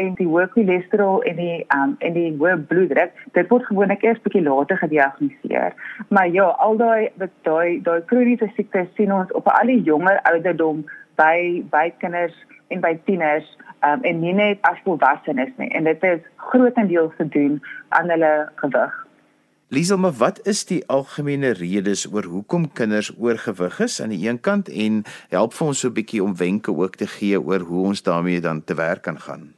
en 0.02 0.14
die 0.18 0.26
hoë 0.26 0.48
cholesterol 0.54 1.22
en 1.30 1.38
die 1.40 1.58
um 1.74 1.94
en 2.06 2.16
die 2.16 2.30
hoë 2.40 2.56
bloeddruk 2.70 3.14
dit 3.38 3.50
word 3.52 3.66
gewoonlik 3.70 4.04
eers 4.06 4.20
bietjie 4.24 4.44
later 4.46 4.78
gediagnoseer. 4.82 5.74
Maar 6.08 6.28
ja 6.34 6.48
al 6.66 6.78
daai 6.80 7.10
daai 7.48 7.80
daai 7.86 8.00
kroniese 8.10 8.50
siektes 8.56 8.88
sien 8.96 9.12
ons 9.12 9.32
op 9.38 9.50
al 9.54 9.72
die 9.72 9.82
jonger 9.90 10.20
ouderdom 10.32 10.84
by 11.20 11.64
by 11.72 11.88
kinders 11.98 12.36
en 12.74 12.80
by 12.84 12.94
tieners 13.08 13.48
um 13.86 14.02
en 14.02 14.22
nie 14.22 14.34
net 14.34 14.62
as 14.70 14.80
volwassenes 14.86 15.52
nie. 15.56 15.70
En 15.74 15.84
dit 15.84 16.08
is 16.12 16.24
grootendeels 16.50 17.14
te 17.18 17.28
doen 17.28 17.60
aan 17.88 18.10
hulle 18.14 18.32
gewig. 18.62 19.04
Liesel, 19.68 19.98
maar 20.00 20.16
wat 20.16 20.38
is 20.48 20.62
die 20.64 20.80
algemene 20.88 21.50
redes 21.52 22.06
oor 22.08 22.24
hoekom 22.24 22.70
kinders 22.72 23.10
oorgewig 23.18 23.80
is 23.84 24.00
aan 24.00 24.14
die 24.14 24.22
een 24.28 24.40
kant 24.40 24.70
en 24.72 25.02
help 25.28 25.52
vir 25.52 25.66
ons 25.66 25.80
so 25.84 25.88
'n 25.88 25.98
bietjie 25.98 26.22
om 26.24 26.36
wenke 26.36 26.72
ook 26.72 26.96
te 26.96 27.06
gee 27.06 27.36
oor 27.40 27.60
hoe 27.60 27.84
ons 27.92 28.02
daarmee 28.02 28.40
dan 28.40 28.64
te 28.64 28.74
werk 28.74 29.02
kan 29.02 29.20
gaan? 29.20 29.57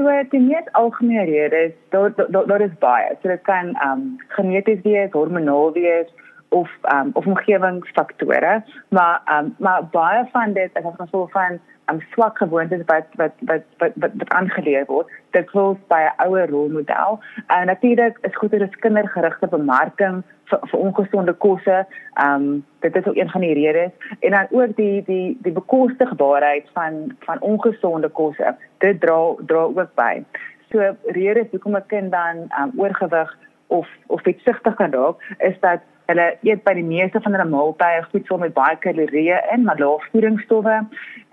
So 0.00 0.08
die 0.32 0.40
mees 0.40 0.68
algemene 0.72 1.26
rede 1.28 1.56
is 1.66 1.72
daar 1.92 2.12
daar 2.16 2.46
daar 2.46 2.62
is 2.64 2.76
baie. 2.80 3.16
So 3.22 3.28
dit 3.28 3.42
kan 3.44 3.74
ehm 3.74 3.90
um, 3.90 4.04
geneties 4.28 4.80
wees, 4.82 5.10
hormonaal 5.12 5.72
wees 5.72 6.08
of 6.50 6.70
um, 6.92 7.10
of 7.12 7.26
omgewingsfaktore, 7.26 8.62
maar 8.88 9.22
um, 9.38 9.54
maar 9.58 9.84
baie 9.84 10.28
van 10.32 10.52
dit 10.52 10.70
is 10.72 10.84
as 10.84 10.94
gevolg 10.96 11.30
van 11.30 11.58
um, 11.90 12.00
swak 12.10 12.38
gewoontes 12.38 12.82
wat 12.86 13.06
wat 13.14 13.32
wat 13.38 13.62
wat 13.78 13.92
wat, 13.94 14.10
wat 14.14 14.28
aangeleer 14.28 14.84
word. 14.86 15.10
Dit 15.30 15.50
word 15.50 15.78
by 15.88 16.00
'n 16.06 16.26
ouer 16.26 16.50
rolmodel. 16.50 17.20
En 17.46 17.66
natuurlik 17.66 18.18
is 18.20 18.36
dat 18.40 18.50
dit 18.50 18.76
kindergerigte 18.76 19.46
bemarking 19.46 20.22
vir, 20.44 20.58
vir 20.62 20.78
ongesonde 20.78 21.32
kosse. 21.32 21.86
Ehm 22.14 22.34
um, 22.34 22.64
dit 22.80 22.96
is 22.96 23.06
ook 23.06 23.16
een 23.16 23.30
van 23.30 23.40
die 23.40 23.54
redes 23.54 23.90
en 24.20 24.30
dan 24.30 24.46
ook 24.50 24.76
die 24.76 25.02
die 25.04 25.38
die 25.42 25.52
bekostigbaarheid 25.52 26.68
van 26.72 27.14
van 27.18 27.40
ongesonde 27.40 28.08
kosse. 28.08 28.56
Dit 28.78 29.00
dra 29.00 29.34
dra 29.46 29.58
ook 29.58 29.94
by. 29.94 30.24
So 30.70 30.96
redes 31.04 31.50
hoekom 31.50 31.76
'n 31.76 31.86
kind 31.86 32.10
dan 32.10 32.36
um, 32.60 32.72
oorgewig 32.76 33.36
of 33.66 33.88
of 34.06 34.22
vetsugtig 34.22 34.74
kan 34.74 34.92
raak 34.92 35.16
is 35.38 35.60
dat 35.60 35.80
hulle 36.10 36.26
eet 36.46 36.62
by 36.66 36.74
die 36.76 36.86
meeste 36.86 37.20
van 37.24 37.36
hulle 37.36 37.48
maaltye 37.48 38.04
voedsel 38.10 38.38
met 38.42 38.54
baie 38.56 38.76
kalorieë 38.84 39.40
in, 39.54 39.64
maar 39.66 39.80
lae 39.80 39.98
voedingsstowwe. 40.10 40.76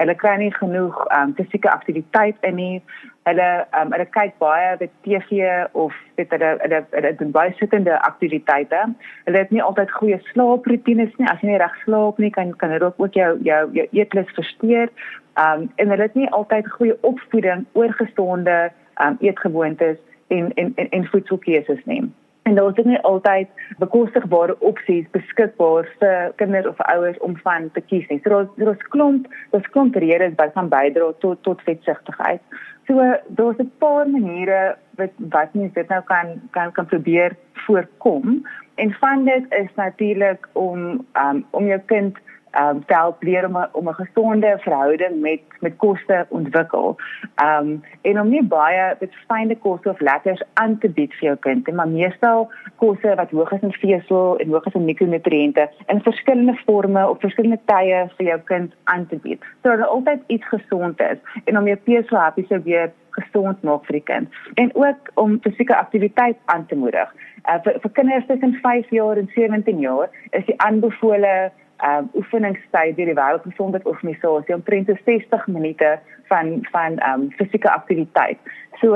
Hulle 0.02 0.16
kry 0.22 0.36
nie 0.42 0.54
genoeg 0.56 0.98
um, 1.18 1.34
fisieke 1.38 1.72
aktiwiteit 1.72 2.48
in 2.48 2.60
nie 2.62 2.82
hulle 3.28 3.48
um, 3.76 3.92
hulle 3.96 4.08
kyk 4.16 4.36
baie 4.42 4.74
op 4.76 4.84
TV 5.06 5.48
of 5.84 5.96
weet 6.20 6.34
hulle 6.36 6.52
hulle 6.64 6.82
hulle 6.96 7.14
doen 7.22 7.34
baie 7.36 7.54
sittende 7.60 7.98
aktiwiteite. 8.10 8.84
Hulle 9.28 9.44
het 9.44 9.54
nie 9.56 9.64
altyd 9.64 9.94
goeie 10.00 10.20
slaaproetines 10.32 11.16
nie. 11.18 11.30
As 11.32 11.42
jy 11.44 11.52
nie 11.52 11.62
reg 11.62 11.80
slaap 11.84 12.22
nie, 12.24 12.32
kan 12.38 12.54
kan 12.62 12.76
dit 12.76 12.86
ook 12.88 13.18
jou 13.20 13.32
jou 13.48 13.64
jou 13.80 13.88
eetlus 13.92 14.36
versteur. 14.38 14.94
Um 15.42 15.68
en 15.76 15.94
hulle 15.94 16.10
het 16.10 16.16
nie 16.20 16.30
altyd 16.38 16.70
goeie 16.78 16.96
opvoeding 17.08 17.66
oor 17.74 17.98
gesonde 18.00 18.60
um 19.04 19.20
eetgewoontes 19.22 20.00
en 20.34 20.54
en 20.56 20.74
en, 20.76 20.90
en 20.90 21.12
voedselkeuses 21.12 21.84
nie. 21.86 22.06
En 22.48 22.56
daar 22.56 22.78
is 22.80 22.86
nie 22.86 23.00
altyd 23.00 23.48
bekostigbare 23.78 24.54
opsies 24.64 25.08
beskikbaar 25.12 25.88
vir 26.00 26.30
kinders 26.40 26.68
of 26.70 26.78
ouers 26.94 27.18
om 27.28 27.34
van 27.44 27.66
te 27.76 27.82
kies 27.90 28.06
nie. 28.08 28.22
So 28.24 28.30
daar's 28.30 28.54
daar's 28.56 28.86
klomp, 28.94 29.28
daar's 29.52 29.68
klomp 29.74 30.00
redes 30.00 30.38
wat 30.40 30.54
kan 30.56 30.70
bydra 30.72 31.10
tot 31.24 31.42
tot 31.44 31.66
vetsigtigheid. 31.68 32.40
So 32.88 33.04
daar's 33.40 33.60
'n 33.60 33.72
paar 33.84 34.08
maniere 34.10 34.78
wat 34.96 35.12
wat 35.36 35.54
mens 35.54 35.74
dit 35.74 35.90
nou 35.90 36.02
kan 36.14 36.40
kan 36.52 36.72
kan 36.72 36.86
probeer 36.86 37.36
voorkom. 37.66 38.48
En 38.76 38.94
van 38.94 39.26
dit 39.26 39.44
is 39.50 39.72
natuurlik 39.76 40.48
om 40.54 41.06
um, 41.24 41.46
om 41.52 41.66
jou 41.66 41.82
kind 41.86 42.18
um 42.60 42.86
te 42.86 42.94
help 42.94 43.24
leer 43.24 43.46
om 43.46 43.56
a, 43.56 43.70
om 43.72 43.88
'n 43.90 43.94
gesonde 43.94 44.58
verhouding 44.60 45.22
met 45.22 45.42
met 45.60 45.76
kosse 45.78 46.26
ontwikkel. 46.30 46.96
Um 47.44 47.84
en 48.02 48.20
om 48.20 48.30
nie 48.30 48.44
baie 48.44 48.96
met 49.00 49.16
fynde 49.28 49.56
kosse 49.56 49.90
of 49.90 50.00
lekkers 50.00 50.42
aan 50.54 50.78
te 50.78 50.90
bied 50.90 51.14
vir 51.14 51.28
jou 51.28 51.36
kind, 51.36 51.72
maar 51.72 51.88
meestal 51.88 52.52
kosse 52.76 53.16
wat 53.16 53.32
hoog 53.32 53.52
is 53.52 53.62
in 53.62 53.72
vesel 53.72 54.38
en 54.38 54.50
hoog 54.50 54.66
is 54.66 54.74
in 54.74 54.86
mikronutriënte 54.86 55.70
in 55.86 56.02
verskillende 56.02 56.56
forme 56.66 57.10
op 57.10 57.20
verskillende 57.22 57.60
tye 57.66 58.10
vir 58.18 58.26
jou 58.26 58.40
kind 58.40 58.74
aan 58.84 59.08
te 59.08 59.16
bied. 59.16 59.44
Sodat 59.62 59.80
er 59.80 59.86
altyd 59.86 60.20
iets 60.28 60.48
gesond 60.48 61.02
is 61.02 61.18
en 61.44 61.58
om 61.58 61.68
jou 61.68 61.78
peeslaapie 61.78 62.46
se 62.48 62.62
weer 62.62 62.92
gesond 63.10 63.64
maak 63.64 63.86
vir 63.86 63.94
die 63.94 64.08
kind 64.14 64.28
en 64.54 64.76
ook 64.76 65.12
om 65.14 65.40
fisieke 65.42 65.76
aktiwiteit 65.76 66.38
aan 66.46 66.66
te 66.66 66.76
moedig. 66.76 67.14
Uh, 67.50 67.62
vir, 67.64 67.80
vir 67.82 67.92
kinders 67.92 68.26
tussen 68.26 68.60
5 68.62 68.90
jaar 68.90 69.18
en 69.18 69.30
17 69.34 69.80
jaar 69.80 70.10
is 70.30 70.46
die 70.46 70.62
aanbevole 70.62 71.28
ehm 71.28 71.66
um, 71.84 72.10
oefeningstyd 72.14 72.96
deur 72.96 73.06
die 73.06 73.20
Wêreldgesondheidsorganisasie 73.20 74.56
omtrent 74.56 74.90
60 75.06 75.48
minute 75.48 76.00
van 76.28 76.66
van 76.72 76.98
ehm 76.98 77.22
um, 77.22 77.32
fisieke 77.32 77.72
aktiwiteit. 77.72 78.40
So, 78.82 78.96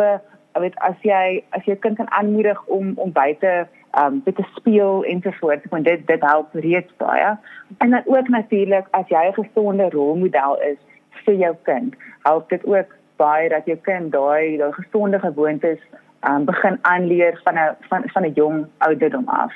ek 0.55 0.61
weet 0.61 0.79
as 0.87 0.97
jy 1.07 1.43
as 1.55 1.63
jy 1.65 1.75
kind 1.83 1.97
kan 1.97 2.11
aanmoedig 2.11 2.59
om 2.65 2.93
om 2.95 3.11
buite 3.11 3.67
um 3.99 4.21
dit 4.25 4.35
te 4.35 4.43
speel 4.55 5.03
en 5.03 5.21
so 5.21 5.31
voort 5.39 5.65
want 5.69 5.85
dit 5.85 6.07
dit 6.07 6.21
help 6.21 6.53
reeds 6.65 6.93
baie 7.03 7.31
en 7.77 7.89
dan 7.95 8.03
ook 8.05 8.27
natuurlik 8.27 8.87
as 8.91 9.07
jy 9.07 9.23
'n 9.27 9.39
gesonde 9.39 9.89
rolmodel 9.89 10.59
is 10.71 10.79
vir 11.25 11.35
jou 11.43 11.55
kind 11.63 11.95
help 12.23 12.49
dit 12.49 12.65
ook 12.65 12.95
baie 13.15 13.49
dat 13.49 13.65
jou 13.65 13.77
kind 13.77 14.11
daai 14.11 14.57
daai 14.57 14.71
gesonde 14.71 15.19
gewoontes 15.19 15.79
um 16.29 16.45
begin 16.45 16.79
aanleer 16.81 17.39
van 17.43 17.55
'n 17.55 17.75
van 17.89 18.03
van 18.13 18.23
'n 18.23 18.33
jong 18.33 18.65
ouderdom 18.77 19.27
af 19.27 19.53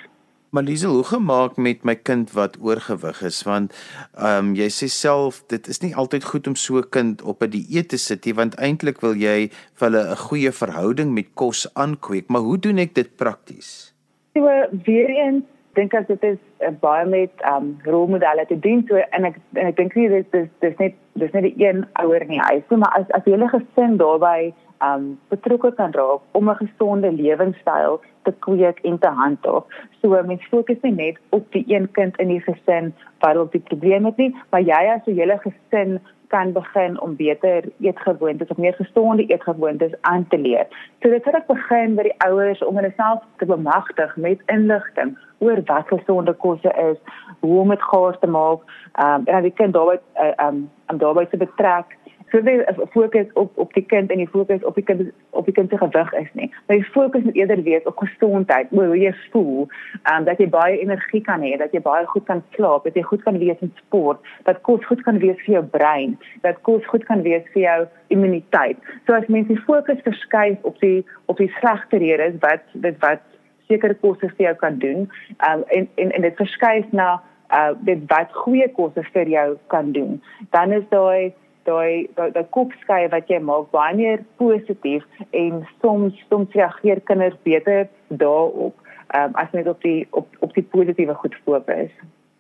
Maar 0.55 0.63
Liesel, 0.63 0.93
hoe 0.93 1.03
gemaak 1.03 1.57
met 1.57 1.83
my 1.83 1.95
kind 1.95 2.31
wat 2.31 2.53
oorgewig 2.61 3.21
is? 3.21 3.43
Want 3.43 3.73
ehm 4.15 4.51
um, 4.51 4.53
jy 4.55 4.69
sê 4.71 4.87
self 4.87 5.41
dit 5.51 5.67
is 5.67 5.81
nie 5.83 5.91
altyd 6.03 6.23
goed 6.23 6.47
om 6.47 6.55
so 6.55 6.79
'n 6.79 6.87
kind 6.95 7.21
op 7.21 7.43
'n 7.43 7.51
dieet 7.55 7.89
te 7.89 7.97
sit 7.97 8.25
nie 8.25 8.33
want 8.33 8.55
eintlik 8.55 9.01
wil 9.03 9.15
jy 9.15 9.51
vir 9.51 9.87
hulle 9.87 10.03
'n 10.11 10.21
goeie 10.27 10.51
verhouding 10.51 11.11
met 11.13 11.27
kos 11.33 11.67
aankweek, 11.73 12.27
maar 12.27 12.41
hoe 12.41 12.57
doen 12.57 12.77
ek 12.77 12.95
dit 12.95 13.15
prakties? 13.15 13.93
So 14.33 14.41
weer 14.85 15.09
eens 15.09 15.43
dink 15.73 15.93
ek 15.93 16.07
dit 16.07 16.23
is 16.23 16.39
uh, 16.59 16.71
baie 16.79 17.05
met 17.05 17.31
um 17.53 17.77
rolmodelle 17.83 18.45
te 18.45 18.59
doen. 18.59 18.85
So 18.87 18.95
en 18.95 19.25
ek 19.25 19.35
en 19.53 19.65
ek 19.65 19.75
dink 19.75 19.95
nie 19.95 20.07
dit 20.09 20.33
is 20.39 20.47
dis 20.59 20.77
net 20.77 20.93
dis 21.13 21.31
net 21.31 21.43
die 21.43 21.67
een 21.67 21.85
ouer 21.93 22.21
in 22.21 22.31
die 22.37 22.45
huis 22.47 22.63
nie. 22.69 22.79
Maar 22.79 22.95
as 22.99 23.11
as 23.11 23.27
hele 23.27 23.49
gesin 23.51 23.97
daarbey 23.97 24.53
um 24.83 25.19
betrokke 25.27 25.71
kan 25.73 25.91
raak 25.91 26.21
om 26.31 26.49
'n 26.49 26.55
gesonde 26.55 27.11
lewenstyl 27.11 28.01
te 28.23 28.33
kweek 28.39 28.79
en 28.79 28.99
te 28.99 29.07
handhaaf. 29.07 29.63
So 30.01 30.23
mens 30.23 30.47
fokus 30.49 30.81
nie 30.81 30.91
net 30.91 31.17
op 31.29 31.51
die 31.51 31.63
een 31.67 31.91
kind 31.91 32.17
in 32.17 32.27
die 32.27 32.41
gesin 32.41 32.93
wat 33.19 33.37
op 33.37 33.51
die 33.51 33.61
probleem 33.61 34.05
het 34.05 34.17
nie, 34.17 34.35
maar 34.49 34.61
jy 34.61 34.81
as 34.95 35.05
'n 35.05 35.15
hele 35.19 35.37
gesin 35.37 35.99
kan 36.27 36.51
begin 36.51 37.01
om 37.01 37.15
beter 37.15 37.63
eetgewoontes 37.79 38.47
of 38.47 38.57
meer 38.57 38.73
gesonde 38.73 39.25
eetgewoontes 39.25 39.91
aan 40.01 40.27
te 40.27 40.37
leer. 40.37 40.67
So 41.01 41.09
dit 41.09 41.25
het 41.25 41.47
begin 41.47 41.95
by 41.95 42.03
die 42.03 42.17
ouers 42.17 42.63
om 42.63 42.75
hulle 42.75 42.93
self 42.95 43.23
te 43.37 43.45
bemagtig 43.45 44.15
met 44.15 44.41
inligting 44.45 45.17
oor 45.37 45.61
wat 45.65 45.87
gesonde 45.87 46.33
kosse 46.33 46.71
is, 46.91 46.97
hoe 47.39 47.59
om 47.59 47.69
dit 47.69 47.81
gaar 47.81 48.19
te 48.19 48.27
maak, 48.27 48.59
um, 48.99 49.25
en 49.25 49.33
dan 49.33 49.41
die 49.41 49.53
kind 49.53 49.73
daarbey 49.73 49.99
uh, 50.15 50.47
um, 50.47 50.69
om 50.87 50.97
daarbey 50.97 51.25
te 51.25 51.37
betrek 51.37 51.97
so 52.31 52.41
baie 52.41 52.65
fokus 52.93 53.27
op 53.33 53.57
op 53.57 53.73
die 53.73 53.85
kind 53.85 54.11
en 54.11 54.17
die 54.17 54.29
fokus 54.29 54.63
op 54.63 54.75
die 54.75 54.83
kind 54.83 55.11
op 55.29 55.45
die 55.45 55.53
kind 55.53 55.69
se 55.69 55.77
gewig 55.77 56.13
is 56.13 56.29
nie. 56.33 56.49
Maar 56.65 56.77
die 56.77 56.91
fokus 56.95 57.23
moet 57.23 57.35
eerder 57.35 57.61
wees 57.63 57.83
op 57.83 57.97
gesondheid, 57.97 58.71
oor 58.71 58.85
hoe 58.85 58.99
jy 58.99 59.13
voel, 59.31 59.67
ehm 60.03 60.17
um, 60.17 60.25
dat 60.29 60.41
jy 60.41 60.49
baie 60.49 60.79
energie 60.79 61.21
kan 61.21 61.43
hê, 61.45 61.55
dat 61.61 61.73
jy 61.75 61.81
baie 61.85 62.05
goed 62.05 62.25
kan 62.29 62.43
slaap, 62.55 62.83
dat 62.83 62.97
jy 62.97 63.03
goed 63.05 63.23
kan 63.23 63.37
wees 63.37 63.61
in 63.65 63.73
sport, 63.83 64.33
dat 64.49 64.61
kos 64.61 64.85
goed 64.85 65.03
kan 65.03 65.19
wees 65.21 65.37
vir 65.45 65.59
jou 65.59 65.63
brein, 65.77 66.17
dat 66.41 66.61
kos 66.61 66.85
goed 66.91 67.05
kan 67.05 67.21
wees 67.21 67.45
vir 67.53 67.61
jou 67.61 67.77
immuniteit. 68.07 68.81
So 69.05 69.13
as 69.13 69.29
mense 69.29 69.53
die 69.53 69.61
fokus 69.67 70.01
verskuif 70.07 70.57
op 70.63 70.79
die 70.81 71.05
op 71.25 71.37
die 71.37 71.51
slegte 71.59 72.01
redes 72.01 72.41
wat 72.41 72.65
dit 72.73 72.99
wat 73.05 73.23
sekere 73.69 73.97
kosse 74.01 74.29
vir 74.37 74.49
jou 74.49 74.57
kan 74.65 74.81
doen, 74.81 75.07
ehm 75.37 75.61
um, 75.61 75.63
en, 75.77 75.89
en 75.95 76.11
en 76.11 76.29
dit 76.29 76.43
verskuif 76.43 76.91
na 76.91 77.15
uh 77.53 77.71
dit 77.85 78.01
wat 78.09 78.31
goeie 78.33 78.67
kosse 78.73 79.03
vir 79.13 79.29
jou 79.29 79.49
kan 79.67 79.91
doen. 79.91 80.21
Dan 80.51 80.71
is 80.71 80.85
daai 80.89 81.33
daai 81.65 82.07
daai 82.15 82.47
kopskeie 82.57 83.09
wat 83.13 83.29
jy 83.29 83.39
maak 83.39 83.71
baie 83.75 83.95
meer 83.95 84.25
positief 84.41 85.03
en 85.31 85.63
soms 85.81 86.17
soms 86.29 86.53
reageer 86.57 87.01
kinders 87.09 87.37
beter 87.43 87.87
daarop 88.09 88.75
um, 89.17 89.31
as 89.33 89.51
net 89.51 89.67
op 89.67 89.81
die 89.81 90.07
op 90.11 90.27
op 90.39 90.53
die 90.53 90.63
positiewe 90.63 91.13
goed 91.13 91.35
fokus. 91.45 91.91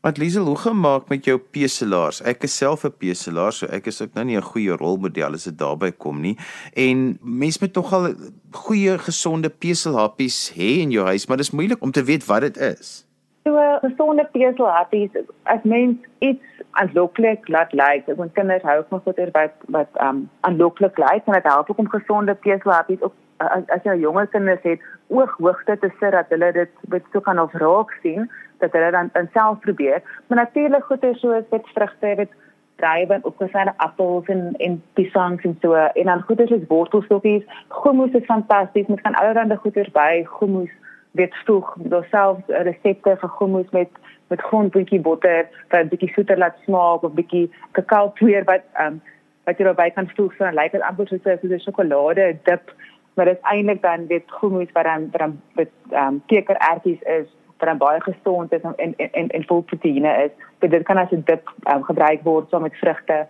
Wat 0.05 0.19
Liesel 0.21 0.45
hoe 0.45 0.57
gemaak 0.57 1.07
met 1.09 1.25
jou 1.25 1.39
peselaars? 1.39 2.19
Ek 2.21 2.43
is 2.45 2.57
self 2.57 2.83
'n 2.85 2.93
peselaar, 2.93 3.53
so 3.53 3.65
ek 3.65 3.87
is 3.87 4.01
ook 4.01 4.13
nou 4.13 4.25
nie 4.25 4.37
'n 4.37 4.49
goeie 4.51 4.77
rolmodel 4.77 5.33
as 5.33 5.43
dit 5.43 5.57
daarby 5.57 5.91
kom 5.91 6.21
nie. 6.21 6.37
En 6.73 7.17
mense 7.21 7.57
moet 7.61 7.73
tog 7.73 7.93
al 7.93 8.13
goeie 8.51 8.97
gesonde 8.97 9.49
peselhappies 9.49 10.53
hê 10.53 10.81
in 10.85 10.91
jou 10.91 11.05
huis, 11.05 11.27
maar 11.27 11.37
dit 11.37 11.45
is 11.45 11.51
moeilik 11.51 11.81
om 11.81 11.91
te 11.91 12.03
weet 12.03 12.25
wat 12.25 12.41
dit 12.41 12.57
is. 12.57 13.07
So 13.47 13.79
gesonde 13.81 14.23
peselhappies 14.31 15.11
as 15.43 15.63
mens 15.63 15.97
iets 16.17 16.45
aanloklik 16.71 17.47
laat 17.47 17.73
lyk. 17.77 18.07
Ek 18.09 18.17
want 18.17 18.33
kinders 18.33 18.63
hou 18.65 18.79
van 18.89 19.01
goeder 19.05 19.29
wat 19.35 19.67
wat 19.75 19.99
um 20.01 20.23
aanloklik 20.49 20.97
lyk 20.97 21.27
en 21.29 21.35
dit 21.37 21.49
help 21.49 21.69
ook 21.69 21.81
om 21.83 21.89
gesonde 21.91 22.33
peselhappies 22.45 23.03
op 23.05 23.13
as, 23.37 23.67
as 23.75 23.83
jy 23.85 23.93
jonger 24.01 24.25
kinders 24.33 24.65
het 24.65 24.87
ooghoogte 25.13 25.75
te 25.83 25.91
sit 25.99 26.15
dat 26.17 26.33
hulle 26.33 26.49
dit 26.55 26.71
met 26.95 27.05
so 27.13 27.21
kan 27.27 27.41
of 27.43 27.53
raak 27.61 27.93
sien 28.01 28.25
dat 28.63 28.73
hulle 28.73 28.89
dan 28.95 29.11
dan 29.13 29.29
self 29.33 29.59
probeer. 29.67 30.01
Maar 30.27 30.41
natuurlik 30.41 30.89
goeder 30.89 31.13
soos 31.15 31.45
dit 31.51 31.69
vrugte, 31.75 32.15
dit 32.23 32.33
drywe 32.81 33.19
op 33.21 33.37
gesande 33.43 33.75
appels 33.77 34.25
en 34.25 34.55
en 34.57 34.81
piesangs 34.93 35.45
en 35.45 35.53
so 35.61 35.73
en 35.75 36.09
dan 36.13 36.25
goeder 36.31 36.47
soos 36.47 36.65
wortelstokkies. 36.73 37.45
Gommoes 37.67 38.17
is 38.21 38.25
fantasties. 38.25 38.87
Mens 38.87 39.01
kan 39.01 39.21
allerlei 39.21 39.61
goeder 39.67 39.89
by 39.93 40.25
gommoes 40.39 40.73
weet 41.15 41.33
stoeg 41.41 41.75
self 42.11 42.39
resepte 42.47 43.17
vir 43.21 43.29
gommoes 43.39 43.69
met 43.71 43.89
met 44.27 44.41
grondbroodjie 44.41 45.01
botter 45.01 45.47
wat 45.69 45.79
'n 45.81 45.91
bietjie 45.93 46.13
soeter 46.13 46.37
laat 46.37 46.57
smaak 46.65 47.03
of 47.03 47.13
bietjie 47.19 47.51
kakao 47.71 48.09
poeier 48.19 48.43
wat 48.43 48.63
um 48.85 49.01
wat 49.45 49.57
jy 49.57 49.65
daarbey 49.65 49.91
kan 49.91 50.09
stoeg 50.13 50.33
so 50.33 50.43
dan 50.43 50.59
lyk 50.59 50.71
dit 50.71 50.81
amper 50.81 51.07
soos 51.07 51.25
'n 51.25 51.59
sjokolade 51.59 52.37
dip 52.43 52.73
maar 53.15 53.25
dit 53.25 53.37
is 53.37 53.49
eintlik 53.51 53.81
dan 53.81 54.07
weet 54.07 54.31
gommoes 54.31 54.71
wat 54.73 54.83
dan 54.83 55.09
wat 55.11 55.19
dan 55.19 55.41
met 55.55 55.71
um 55.91 56.21
kekerertjies 56.27 57.01
is 57.19 57.27
wat 57.59 57.69
dan 57.69 57.77
baie 57.77 58.01
gesond 58.01 58.51
is 58.51 58.61
en 58.61 58.75
en 58.75 59.11
en, 59.11 59.27
en 59.27 59.43
vol 59.47 59.61
proteïene 59.61 60.23
is. 60.23 60.31
So 60.59 60.67
dit 60.67 60.83
kan 60.83 60.97
as 60.97 61.11
'n 61.11 61.23
dip 61.25 61.49
um, 61.71 61.83
gebruik 61.83 62.23
word 62.23 62.49
saam 62.49 62.61
met 62.61 62.75
vrugte. 62.75 63.27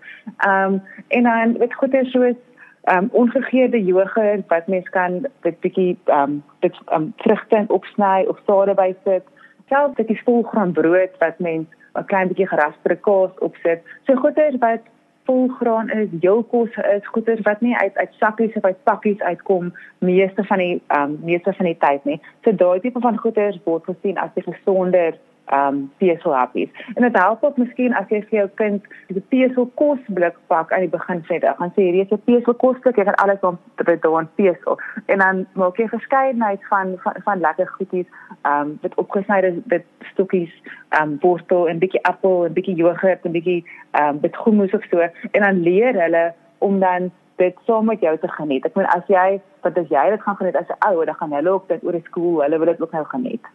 Um 0.48 0.82
en 1.08 1.24
dan 1.24 1.58
weet 1.58 1.74
goed 1.74 1.94
is 1.94 2.12
soos 2.12 2.36
um 2.94 3.10
ongegeurde 3.12 3.84
jogurt 3.84 4.48
wat 4.48 4.68
mens 4.68 4.90
kan 4.90 5.26
dit 5.42 5.60
bietjie 5.60 5.98
um 6.06 6.44
dit 6.60 6.76
um 6.94 7.14
vrugte 7.18 7.66
opsny 7.68 8.26
of 8.28 8.40
sade 8.46 8.74
bysit. 8.74 9.24
Selfs 9.70 9.96
dit 9.96 10.10
is 10.10 10.22
volgraan 10.26 10.72
brood 10.72 11.18
wat 11.20 11.40
mens 11.40 11.68
'n 11.94 12.06
klein 12.06 12.28
bietjie 12.28 12.48
geraspte 12.48 12.96
kaas 12.96 13.32
opsit. 13.40 13.82
So 14.06 14.16
goeders 14.16 14.58
wat 14.60 14.82
volgraan 15.26 15.90
is, 15.90 16.10
jou 16.20 16.44
kos 16.44 16.70
is 16.96 17.08
goeders 17.08 17.42
wat 17.42 17.62
nie 17.62 17.78
uit 17.78 17.98
uit 17.98 18.14
sakkies 18.20 18.56
of 18.56 18.64
uit 18.64 18.84
pakkies 18.84 19.22
uitkom 19.22 19.74
meeste 20.00 20.44
van 20.44 20.58
die 20.58 20.82
um 20.98 21.20
meeste 21.24 21.54
van 21.54 21.66
die 21.66 21.78
tyd 21.78 22.06
nie. 22.06 22.22
So 22.44 22.52
daai 22.52 22.80
tipe 22.80 23.00
van 23.00 23.18
goeders 23.18 23.60
word 23.64 23.84
gesien 23.84 24.18
as 24.18 24.34
die 24.34 24.44
gesonder 24.44 25.18
um 25.54 25.92
peselhappies. 25.98 26.70
En 26.94 27.02
dit 27.02 27.18
help 27.18 27.44
ook 27.44 27.58
miskien 27.58 27.94
as 27.94 28.10
jy 28.10 28.22
vir 28.30 28.40
jou 28.40 28.50
kind 28.56 28.84
'n 29.10 29.24
pesel 29.30 29.72
kosblik 29.76 30.36
pak 30.48 30.74
aan 30.74 30.80
die 30.80 30.90
begin 30.98 31.22
sê, 31.28 31.40
dan 31.40 31.56
gaan 31.56 31.74
sê 31.76 31.82
hierdie 31.82 32.02
is 32.02 32.12
'n 32.12 32.22
pesel 32.26 32.54
kosblik, 32.54 32.96
jy 32.96 33.04
gaan 33.04 33.24
alles 33.24 33.40
om 33.40 33.60
te 33.76 33.98
doen 34.02 34.30
pesel. 34.36 34.80
En 35.06 35.18
dan 35.18 35.46
maak 35.54 35.78
jy 35.78 35.88
verskeidenheid 35.88 36.68
van 36.68 36.98
van, 37.04 37.14
van 37.24 37.40
lekker 37.40 37.68
goedjies, 37.68 38.08
um 38.44 38.80
met 38.82 38.96
opgesnyde 38.96 39.62
dit 39.66 39.84
stokkies, 40.12 40.54
um 41.02 41.18
borstel 41.18 41.68
en 41.68 41.80
bietjie 41.80 42.04
appel 42.04 42.46
en 42.46 42.54
bietjie 42.54 42.76
jogurt 42.76 43.26
en 43.26 43.32
bietjie 43.32 43.66
um 43.92 44.18
met 44.22 44.36
gommoes 44.36 44.74
of 44.74 44.84
so 44.90 45.00
en 45.32 45.42
dan 45.42 45.62
leer 45.62 45.94
hulle 46.02 46.34
om 46.58 46.80
dan 46.80 47.12
dit 47.36 47.56
saam 47.66 47.86
met 47.86 48.00
jou 48.00 48.18
te 48.18 48.28
geniet. 48.28 48.66
Ek 48.66 48.76
meen 48.76 48.88
as 48.88 49.04
jy, 49.12 49.42
wat 49.62 49.78
as 49.78 49.92
jy 49.92 50.10
dit 50.10 50.22
gaan 50.22 50.38
geniet 50.40 50.56
as 50.56 50.72
'n 50.72 50.90
ou, 50.90 51.06
dan 51.06 51.16
gaan 51.16 51.34
hulle 51.34 51.50
ook 51.50 51.68
dit 51.68 51.84
oor 51.84 51.92
die 51.92 52.08
skool, 52.10 52.42
hulle 52.42 52.58
wil 52.58 52.72
dit 52.72 52.82
ook 52.82 52.92
nou 52.92 53.06
geniet. 53.06 53.46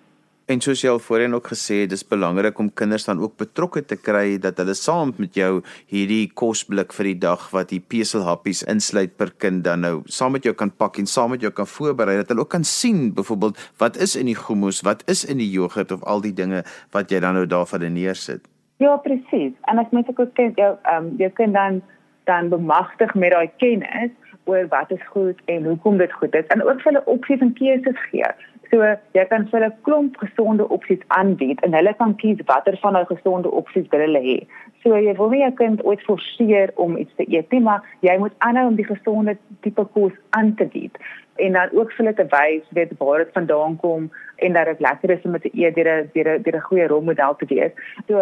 En 0.50 0.58
soos 0.58 0.80
jy 0.82 0.90
al 0.90 0.98
voorheen 0.98 1.34
ook 1.36 1.46
gesê 1.52 1.76
het, 1.84 1.92
dis 1.92 2.02
belangrik 2.10 2.58
om 2.58 2.72
kinders 2.74 3.04
dan 3.06 3.20
ook 3.22 3.36
betrokke 3.38 3.84
te 3.86 3.94
kry 3.94 4.34
dat 4.42 4.58
hulle 4.58 4.74
saam 4.74 5.12
met 5.22 5.36
jou 5.38 5.60
hierdie 5.92 6.24
kosblik 6.40 6.90
vir 6.96 7.12
die 7.12 7.20
dag 7.22 7.44
wat 7.54 7.70
die 7.70 7.78
peselhappies 7.92 8.64
insluit 8.72 9.14
per 9.20 9.30
kind 9.44 9.62
dan 9.68 9.84
nou 9.86 9.92
saam 10.10 10.34
met 10.34 10.48
jou 10.48 10.54
kan 10.58 10.72
pak 10.82 10.98
en 10.98 11.06
saam 11.06 11.36
met 11.36 11.46
jou 11.46 11.52
kan 11.54 11.70
voorberei 11.70 12.16
dat 12.18 12.34
hulle 12.34 12.42
ook 12.42 12.50
kan 12.56 12.66
sien 12.66 13.12
byvoorbeeld 13.14 13.62
wat 13.78 14.00
is 14.02 14.16
in 14.18 14.26
die 14.26 14.34
gommoes, 14.40 14.82
wat 14.82 15.06
is 15.06 15.22
in 15.22 15.38
die 15.38 15.50
jogurt 15.52 15.94
of 15.94 16.02
al 16.02 16.24
die 16.26 16.34
dinge 16.34 16.64
wat 16.96 17.14
jy 17.14 17.22
dan 17.22 17.38
nou 17.38 17.46
daarvan 17.46 17.86
neersit. 17.94 18.42
Ja, 18.82 18.96
presies. 18.96 19.54
En 19.70 19.78
as 19.78 19.94
mens 19.94 20.10
ook 20.10 20.34
kyk 20.34 20.58
jou 20.58 20.74
ehm 20.82 21.12
um, 21.12 21.14
jy 21.22 21.30
kan 21.38 21.54
dan 21.54 21.82
dan 22.26 22.50
bemagtig 22.50 23.14
met 23.14 23.30
daai 23.38 23.50
kennis 23.62 24.10
oor 24.50 24.66
wat 24.74 24.90
is 24.90 25.10
goed 25.14 25.38
en 25.46 25.64
hoekom 25.64 26.02
dit 26.02 26.12
goed 26.12 26.34
is 26.34 26.46
en 26.46 26.66
ook 26.66 26.82
vir 26.82 26.92
hulle 26.92 27.06
opsies 27.06 27.40
en 27.44 27.54
keuses 27.54 28.06
gee. 28.10 28.34
So 28.70 28.86
jy 29.14 29.24
kan 29.30 29.48
vir 29.50 29.64
'n 29.66 29.74
klomp 29.82 30.16
gesonde 30.16 30.68
opsies 30.68 31.02
aanbied 31.08 31.60
en 31.60 31.74
hulle 31.74 31.94
kan 31.94 32.14
kies 32.16 32.38
watter 32.46 32.76
van 32.82 32.92
daai 32.92 33.06
gesonde 33.06 33.50
opsies 33.50 33.88
wil 33.90 34.00
hulle 34.00 34.22
hê. 34.22 34.38
So 34.82 34.96
jy 34.96 35.14
wil 35.16 35.30
nie 35.30 35.40
jou 35.40 35.52
kind 35.52 35.84
ooit 35.84 36.02
forceer 36.02 36.70
om 36.74 36.96
iets 36.96 37.14
te 37.16 37.24
eet 37.28 37.50
nie, 37.50 37.60
maar 37.60 37.82
jy 38.00 38.18
moet 38.18 38.32
aanhou 38.38 38.66
om 38.66 38.76
die 38.76 38.86
gesonde 38.86 39.36
tipe 39.60 39.84
kos 39.84 40.12
aan 40.30 40.54
te 40.54 40.64
bied 40.64 40.96
en 41.40 41.52
dan 41.52 41.68
ook 41.72 41.92
vir 41.92 42.04
hulle 42.04 42.14
te 42.14 42.26
wys 42.36 42.64
weet 42.76 42.92
waar 42.98 43.24
dit 43.24 43.32
vandaan 43.32 43.76
kom 43.76 44.10
en 44.36 44.52
dat 44.52 44.66
dit 44.66 44.80
lekker 44.80 45.10
is 45.10 45.24
om 45.24 45.38
te 45.38 45.50
eet 45.52 45.74
deur 45.74 45.90
'n 46.04 46.10
deur 46.42 46.56
'n 46.56 46.68
goeie 46.68 46.86
rolmodel 46.86 47.36
te 47.36 47.46
wees. 47.46 47.72
So 48.08 48.18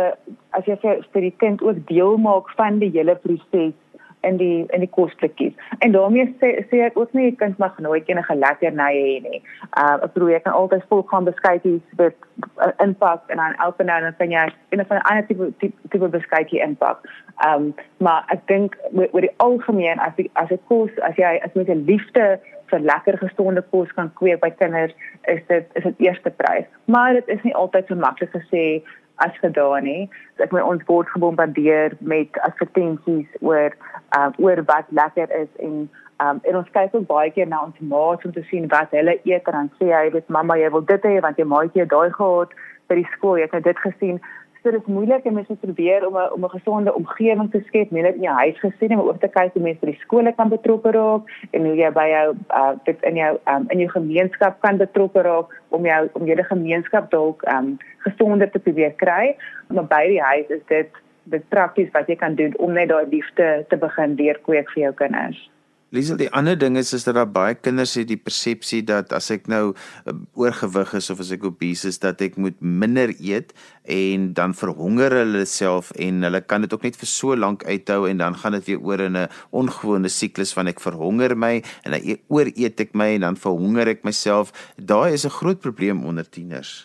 as 0.51 0.65
jy 0.65 0.77
vir, 0.77 1.07
vir 1.13 1.21
die 1.21 1.37
kind 1.37 1.63
ook 1.63 1.87
deel 1.87 2.17
maak 2.17 2.51
van 2.57 2.79
die 2.79 2.91
hele 2.91 3.17
proses 3.17 3.75
in 4.21 4.37
die 4.37 4.65
in 4.69 4.81
die 4.81 4.91
kosblikkies. 4.91 5.53
En 5.79 5.93
daarmee 5.93 6.35
sê 6.41 6.51
sê 6.71 6.83
ek 6.87 6.99
ook 6.99 7.13
nie 7.13 7.31
'n 7.31 7.37
kind 7.37 7.59
mag 7.59 7.79
nooit 7.79 8.09
enige 8.09 8.35
lekker 8.35 8.73
nye 8.73 9.03
hê 9.09 9.31
nie. 9.31 9.43
Uh 9.79 9.97
ek 10.05 10.13
bedoel 10.13 10.31
jy 10.31 10.41
kan 10.41 10.53
altyd 10.53 10.85
volgaan 10.89 11.25
beskuitjies 11.25 11.83
met 11.97 12.15
uh, 12.57 12.73
inpak 12.79 13.23
en 13.27 13.37
dan 13.37 13.55
elke 13.55 13.85
nou 13.85 14.01
dan 14.01 14.17
kan 14.19 14.31
jy 14.31 14.45
in 14.69 14.79
'n 14.81 14.87
ander 15.03 15.27
tipe 15.27 15.53
tipe, 15.59 15.77
tipe 15.89 16.09
beskuitjie 16.09 16.61
inpak. 16.61 16.99
Um 17.47 17.75
maar 17.97 18.25
ek 18.29 18.47
dink 18.47 18.77
oor 18.93 19.21
die 19.21 19.37
algemeen 19.37 19.99
as 19.99 20.15
die, 20.17 20.31
as 20.33 20.51
'n 20.51 20.61
kos 20.69 20.91
as 20.99 21.17
jy 21.17 21.41
as 21.45 21.55
mens 21.55 21.69
'n 21.69 21.85
liefde 21.85 22.41
vir 22.71 22.81
lekker 22.81 23.19
gesonde 23.19 23.63
kos 23.71 23.93
kan 23.93 24.13
kweek 24.15 24.41
by 24.41 24.51
kinders 24.51 24.95
is 25.23 25.41
dit 25.49 25.67
is 25.73 25.83
dit 25.83 25.95
eerste 25.99 26.31
prys. 26.31 26.67
Maar 26.85 27.13
dit 27.13 27.29
is 27.29 27.43
nie 27.43 27.55
altyd 27.55 27.87
so 27.87 27.95
maklik 27.95 28.31
gesê 28.31 28.83
as 29.25 29.39
gedaan 29.43 29.87
nie. 29.89 30.09
So 30.37 30.47
ek 30.47 30.55
moet 30.55 30.67
ons 30.67 30.85
word 30.91 31.11
gebombardeer 31.15 31.97
met 32.01 32.39
advertensies 32.47 33.31
oor 33.41 33.75
um, 34.17 34.35
oor 34.39 34.63
wat 34.71 34.91
lekker 35.01 35.33
is 35.43 35.51
en 35.59 35.89
um, 36.23 36.41
en 36.43 36.59
ons 36.61 36.73
kyk 36.75 36.95
ook 36.95 37.07
baie 37.11 37.31
keer 37.35 37.49
na 37.51 37.63
ons 37.67 37.85
maats 37.93 38.25
om 38.25 38.35
te 38.35 38.45
sien 38.51 38.69
wat 38.73 38.95
hulle 38.97 39.19
eet 39.25 39.51
en 39.51 39.59
dan 39.61 39.71
sê 39.81 39.91
hy 39.93 40.09
weet 40.15 40.35
mamma 40.39 40.59
jy 40.59 40.71
wil 40.75 40.87
dit 40.91 41.09
hê 41.11 41.19
want 41.27 41.39
jy 41.39 41.47
maatjie 41.53 41.85
het 41.85 41.95
daai 41.95 42.11
gehad 42.17 42.55
by 42.89 42.99
die 43.01 43.09
skool 43.15 43.39
jy 43.39 43.47
het 43.47 43.57
nou 43.57 43.65
dit 43.67 43.83
gesien 43.87 44.21
so 44.63 44.71
dit 44.71 44.81
is 44.81 44.93
moeilik 44.93 45.25
en 45.25 45.35
mense 45.35 45.57
probeer 45.61 46.07
om 46.07 46.17
'n 46.17 46.33
om 46.33 46.45
'n 46.45 46.51
gesonde 46.51 46.95
omgewing 46.95 47.51
te 47.51 47.61
skep, 47.67 47.91
nie 47.91 48.03
net 48.03 48.15
in 48.15 48.23
jou 48.23 48.35
huis 48.35 48.59
gesien 48.59 48.97
maar 48.97 49.09
ook 49.09 49.21
te 49.21 49.29
kyk 49.29 49.53
hoe 49.53 49.63
mense 49.63 49.81
by 49.81 49.91
die 49.91 50.01
skole 50.01 50.33
kan 50.33 50.49
betrokke 50.49 50.91
raak 50.91 51.23
en 51.51 51.65
hoe 51.65 51.77
jy 51.77 51.91
by 51.93 52.09
jou 52.09 52.37
uh, 52.51 52.73
dit 52.85 53.03
in 53.03 53.17
jou 53.17 53.39
um, 53.47 53.65
in 53.69 53.79
jou 53.79 53.91
gemeenskap 53.91 54.61
kan 54.61 54.77
betrokke 54.77 55.23
raak 55.23 55.47
om 55.69 55.85
jou 55.87 56.09
om 56.13 56.27
jou 56.27 56.43
gemeenskap 56.43 57.11
dalk 57.11 57.43
um, 57.53 57.79
gesonder 57.99 58.51
te 58.51 58.59
probeer 58.59 58.93
kry. 58.97 59.37
Maar 59.69 59.85
by 59.85 60.07
die 60.07 60.23
huis 60.23 60.49
is 60.49 60.65
dit 60.67 60.91
dit 61.25 61.49
prakties 61.49 61.91
wat 61.93 62.09
jy 62.09 62.17
kan 62.17 62.35
doen 62.35 62.57
om 62.57 62.73
net 62.73 62.89
daai 62.89 63.07
liefde 63.07 63.65
te 63.69 63.77
begin 63.77 64.17
deurkweek 64.17 64.71
vir 64.71 64.83
jou 64.83 64.93
kinders. 64.93 65.51
Liesel, 65.89 66.19
die 66.21 66.29
ander 66.37 66.53
ding 66.61 66.75
is 66.77 66.91
is 66.93 67.07
dat 67.07 67.17
daar 67.17 67.31
baie 67.33 67.55
kinders 67.57 67.95
het 67.97 68.11
die 68.11 68.19
persepsie 68.21 68.83
dat 68.85 69.13
as 69.17 69.31
ek 69.33 69.47
nou 69.49 69.71
uh, 69.73 70.13
oorgewig 70.37 70.91
is 70.99 71.09
of 71.09 71.23
as 71.25 71.31
ek 71.33 71.47
obese 71.49 71.89
is 71.89 71.97
dat 72.03 72.21
ek 72.21 72.37
moet 72.37 72.59
minder 72.61 73.09
eet 73.17 73.55
en 73.89 74.27
dan 74.37 74.53
verhonger 74.53 75.17
hulle 75.23 75.47
self 75.49 75.89
en 75.97 76.21
hulle 76.29 76.43
kan 76.45 76.67
dit 76.67 76.77
ook 76.77 76.85
net 76.85 77.01
vir 77.01 77.09
so 77.09 77.33
lank 77.33 77.65
uithou 77.65 78.03
en 78.11 78.21
dan 78.21 78.37
gaan 78.37 78.59
dit 78.59 78.69
weer 78.69 78.85
oor 78.85 79.07
in 79.07 79.17
'n 79.17 79.33
ongewone 79.49 80.13
siklus 80.13 80.53
van 80.53 80.69
ek 80.69 80.85
verhonger 80.85 81.33
my 81.33 81.55
en 81.85 81.97
dan 81.97 82.05
e-, 82.05 82.21
ooreet 82.29 82.85
ek 82.85 82.93
my 82.93 83.15
en 83.17 83.25
dan 83.25 83.41
verhonger 83.41 83.89
ek 83.89 84.05
myself. 84.05 84.53
Daai 84.77 85.17
is 85.17 85.25
'n 85.25 85.33
groot 85.41 85.61
probleem 85.61 86.05
onder 86.05 86.29
tieners. 86.29 86.85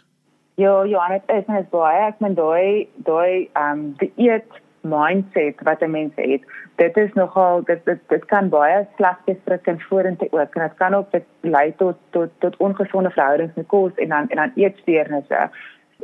Ja, 0.55 0.83
ja, 0.83 1.07
dit 1.09 1.23
is 1.27 1.47
net 1.47 1.69
baie. 1.69 2.07
Ek 2.07 2.21
meen 2.21 2.35
daai 2.35 2.87
daai 3.03 3.49
ehm 3.51 3.71
um, 3.71 3.95
die 3.99 4.13
eet 4.15 4.62
mindset 4.83 5.61
wat 5.61 5.81
'n 5.81 5.91
mens 5.91 6.11
het. 6.15 6.41
Dit 6.75 6.97
is 6.97 7.13
nogal 7.13 7.63
dit 7.63 7.85
dit, 7.85 7.99
dit 8.07 8.25
kan 8.25 8.49
baie 8.49 8.87
sleg 8.95 9.17
gestrek 9.25 9.67
en 9.67 9.79
vorentoe 9.79 10.27
ook. 10.31 10.55
En 10.55 10.61
dit 10.61 10.77
kan 10.77 10.93
ook 10.93 11.11
dit 11.11 11.23
lei 11.39 11.75
tot 11.75 11.95
tot 12.09 12.29
tot 12.39 12.57
ongesonde 12.57 13.09
verhoudings 13.09 13.55
met 13.55 13.67
kos 13.67 13.95
en 13.95 14.09
dan 14.09 14.29
en 14.29 14.35
dan 14.35 14.51
eetsteurnisse. 14.55 15.49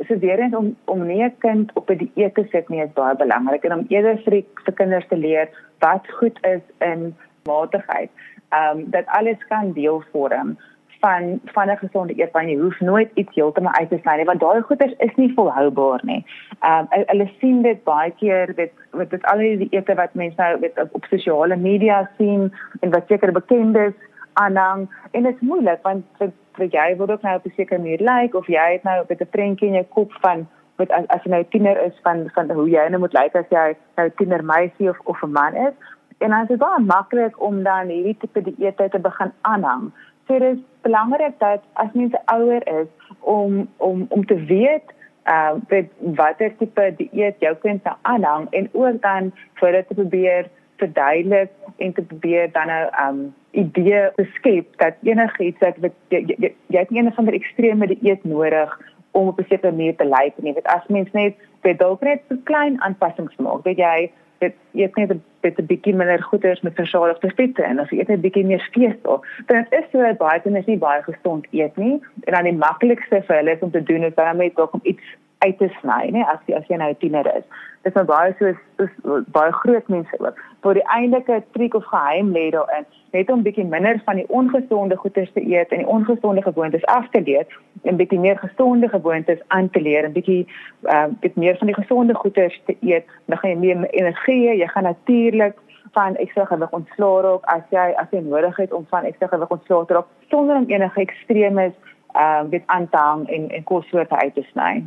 So 0.07 0.17
weer 0.17 0.39
eens 0.39 0.55
om 0.55 0.75
om 0.85 1.05
nie 1.05 1.23
'n 1.23 1.35
kind 1.37 1.71
op 1.73 1.89
'n 1.89 1.97
die 1.97 2.11
dieet 2.13 2.33
te 2.33 2.45
sit 2.49 2.69
nie 2.69 2.81
is 2.81 2.93
baie 2.93 3.15
belangrik 3.15 3.63
en 3.63 3.73
om 3.73 3.85
eerder 3.87 4.17
vir 4.17 4.31
die 4.31 4.47
vir 4.63 4.73
kinders 4.73 5.07
te 5.07 5.17
leer 5.17 5.49
wat 5.79 6.11
goed 6.11 6.45
is 6.45 6.61
in 6.77 7.15
matigheid. 7.43 8.09
Ehm 8.49 8.77
um, 8.77 8.89
dat 8.89 9.05
alles 9.05 9.47
kan 9.47 9.71
deel 9.71 10.03
vorm 10.11 10.57
van 10.99 11.39
van 11.45 11.69
'n 11.69 11.77
gesonde 11.77 12.13
eetplan 12.13 12.49
jy 12.49 12.57
hoef 12.57 12.79
nooit 12.79 13.11
iets 13.13 13.35
heeltemal 13.35 13.73
uit 13.73 13.89
te 13.89 13.99
sny 14.01 14.15
nie 14.15 14.25
want 14.25 14.39
daai 14.39 14.61
goeders 14.61 14.93
is 14.97 15.15
nie 15.15 15.33
volhoubaar 15.33 15.99
nie. 16.03 16.25
Ehm 16.59 16.87
um, 16.91 17.05
hulle 17.11 17.29
sien 17.39 17.61
dit 17.61 17.83
baie 17.83 18.11
keer 18.11 18.53
met 18.55 18.71
met 18.91 19.09
dit 19.09 19.25
al 19.25 19.37
die 19.37 19.67
ete 19.69 19.95
wat 19.95 20.13
mense 20.13 20.41
nou 20.41 20.59
met 20.59 20.79
op, 20.91 21.05
sosiale 21.05 21.55
media 21.55 22.09
sien 22.17 22.53
en 22.79 22.89
wat 22.89 23.07
seker 23.07 23.31
bekend 23.31 23.77
is 23.77 23.93
aanhang. 24.33 24.89
En 25.11 25.23
dit 25.23 25.35
is 25.35 25.47
moeilik 25.47 25.79
want 25.81 26.05
vir, 26.17 26.31
vir 26.53 26.67
jy 26.67 26.95
word 26.97 27.11
ook 27.11 27.21
nou 27.21 27.35
op 27.35 27.45
'n 27.45 27.53
sekere 27.55 27.79
manier 27.79 28.01
lyk 28.01 28.35
of 28.35 28.47
jy 28.47 28.71
het 28.71 28.83
nou 28.83 29.05
'n 29.07 29.27
prentjie 29.29 29.67
in 29.67 29.73
jou 29.73 29.85
kop 29.89 30.13
van 30.21 30.47
met 30.77 30.91
as, 30.91 31.07
as 31.07 31.23
jy 31.23 31.31
nou 31.31 31.43
tiener 31.49 31.85
is 31.85 31.99
van 32.03 32.29
van 32.33 32.51
hoe 32.51 32.69
jy 32.69 32.87
nou 32.89 32.99
moet 32.99 33.13
lyk 33.13 33.35
as 33.35 33.49
jy 33.49 33.75
nou 33.95 34.09
tiener 34.15 34.43
meisie 34.43 34.89
of 34.89 34.99
of 35.03 35.23
'n 35.23 35.31
man 35.31 35.55
is. 35.55 35.73
En 36.17 36.29
dan 36.29 36.41
is 36.41 36.47
dit 36.47 36.57
baie 36.57 36.79
maklik 36.79 37.41
om 37.41 37.63
dan 37.63 37.87
hierdie 37.87 38.17
tipe 38.17 38.41
dieete 38.41 38.89
te 38.89 38.99
begin 38.99 39.31
aanhang 39.41 39.91
so 40.29 40.39
dit 40.39 40.55
is 40.55 40.63
belangrik 40.81 41.39
dat 41.39 41.65
as 41.73 41.91
mens 41.93 42.13
ouer 42.25 42.61
is 42.81 42.87
om 43.19 43.67
om 43.77 44.05
om 44.09 44.25
te 44.25 44.37
weet 44.45 44.93
uh 45.25 45.51
wat 45.69 45.89
watter 46.21 46.55
tipe 46.57 46.93
dieet 46.97 47.35
jou 47.39 47.55
kind 47.65 47.83
sou 47.83 47.95
aanhang 48.01 48.47
en 48.51 48.69
ook 48.71 49.01
dan 49.01 49.33
vir 49.61 49.71
dit 49.71 49.87
te 49.87 49.93
probeer 50.01 50.49
verduidelik 50.77 51.51
en 51.77 51.93
te 51.93 52.01
probeer 52.01 52.51
dan 52.51 52.69
'n 52.69 53.07
um 53.07 53.33
idee 53.51 54.09
beskep 54.15 54.77
dat 54.77 54.93
enigiets 55.03 55.59
wat 55.59 55.93
jy 56.07 56.23
jy, 56.27 56.53
jy 56.67 56.79
het 56.79 56.89
nie 56.89 57.03
een 57.03 57.13
van 57.13 57.25
die 57.25 57.39
ekstreme 57.39 57.87
dieet 57.87 58.23
nodig 58.23 58.79
om 59.11 59.27
op 59.27 59.39
'n 59.39 59.45
sekere 59.49 59.71
manier 59.71 59.95
te 59.95 60.05
lyk 60.05 60.33
nie. 60.37 60.53
Dit 60.53 60.67
as 60.67 60.87
mens 60.87 61.11
net 61.11 61.35
vir 61.61 61.77
dalk 61.77 62.01
net 62.01 62.21
so 62.29 62.35
klein 62.43 62.81
aanpassings 62.81 63.35
maak, 63.35 63.63
weet 63.63 63.77
jy, 63.77 64.11
dit 64.39 64.55
eet 64.73 64.95
net 64.95 65.11
'n 65.11 65.21
bietjie 65.41 65.65
bietjie 65.65 65.95
minder 65.95 66.23
goeders 66.23 66.61
met 66.61 66.75
versadigde 66.75 67.31
vette 67.35 67.63
en 67.63 67.79
as 67.79 67.89
jy 67.89 67.99
eet 67.99 68.07
net 68.07 68.21
bietjie 68.21 68.45
meer 68.45 68.69
vesel, 68.71 69.23
dan 69.47 69.57
is 69.57 69.69
dit 69.69 69.85
so 69.91 70.01
dat 70.01 70.17
baie 70.17 70.41
kinders 70.41 70.65
nie 70.65 70.77
baie 70.77 71.01
gesond 71.03 71.47
eet 71.51 71.75
nie. 71.77 71.99
En 72.23 72.33
dan 72.33 72.43
die 72.43 72.57
maklikste 72.57 73.23
vir 73.27 73.35
hulle 73.35 73.51
is 73.51 73.65
om 73.65 73.71
te 73.71 73.83
doen 73.83 74.03
is 74.03 74.15
dan 74.15 74.37
net 74.37 74.55
dalk 74.55 74.73
om 74.73 74.81
iets 74.83 75.15
uit 75.39 75.57
te 75.57 75.69
sny, 75.79 76.09
nê, 76.11 76.23
as 76.27 76.39
jy 76.47 76.55
as 76.57 76.67
jy 76.67 76.77
nou 76.77 76.89
'n 76.91 76.97
tiener 76.99 77.27
is. 77.37 77.45
Dit 77.83 77.91
is 77.91 77.93
nou 77.93 78.05
baie 78.05 78.35
so 78.39 78.45
is 78.83 78.89
baie 79.31 79.51
groot 79.51 79.87
mense 79.87 80.19
ook. 80.19 80.39
Vir 80.63 80.73
die 80.73 80.87
eintlike 80.95 81.43
triek 81.55 81.75
of 81.75 81.85
geheim 81.85 82.33
lê 82.35 82.49
daarin, 82.51 82.85
net 83.11 83.31
om 83.31 83.43
bietjie 83.43 83.65
minder 83.65 84.01
van 84.05 84.15
die 84.15 84.27
ongesonde 84.27 84.95
goeders 84.95 85.31
te 85.33 85.41
eet 85.41 85.71
en 85.71 85.77
die 85.77 85.87
ongesonde 85.87 86.41
gewoontes 86.41 86.85
af 86.85 87.07
te 87.11 87.21
leer 87.21 87.47
en 87.83 87.95
bietjie 87.95 88.19
meer 88.19 88.37
gesonde 88.37 88.89
gewoontes 88.89 89.39
aan 89.47 89.69
te 89.69 89.81
leer 89.81 90.03
en 90.03 90.13
bietjie 90.13 90.47
ehm 90.83 91.09
uh, 91.09 91.15
dit 91.21 91.35
meer 91.35 91.57
van 91.57 91.67
die 91.67 91.79
gesonde 91.79 92.13
goeders 92.13 92.61
te 92.65 92.75
eet, 92.81 93.05
dan 93.25 93.37
gaan 93.37 93.49
jy 93.49 93.57
meer 93.57 93.89
energie, 93.89 94.57
jy 94.57 94.67
gaan 94.67 94.83
natuurlik 94.83 95.55
van 95.91 96.15
ekstra 96.15 96.45
gewig 96.45 96.71
ontslaa 96.71 97.21
raak 97.21 97.45
as 97.45 97.65
jy 97.71 97.89
as 97.95 98.07
jy 98.11 98.19
nodig 98.19 98.57
het 98.57 98.73
om 98.73 98.85
van 98.89 99.03
ekstra 99.03 99.27
gewig 99.27 99.49
ontslaa 99.49 99.85
te 99.85 99.93
raak 99.93 100.07
sonder 100.29 100.55
om 100.55 100.67
enige 100.67 101.01
ekstremes 101.01 101.73
ehm 102.13 102.45
uh, 102.45 102.51
dit 102.51 102.63
aan 102.65 102.89
te 102.89 102.97
hang 102.97 103.29
en 103.29 103.49
en 103.49 103.63
kossoorte 103.63 104.15
uit 104.15 104.33
te 104.33 104.43
sny. 104.51 104.83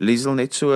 Liesel 0.00 0.32
net 0.32 0.54
so 0.56 0.72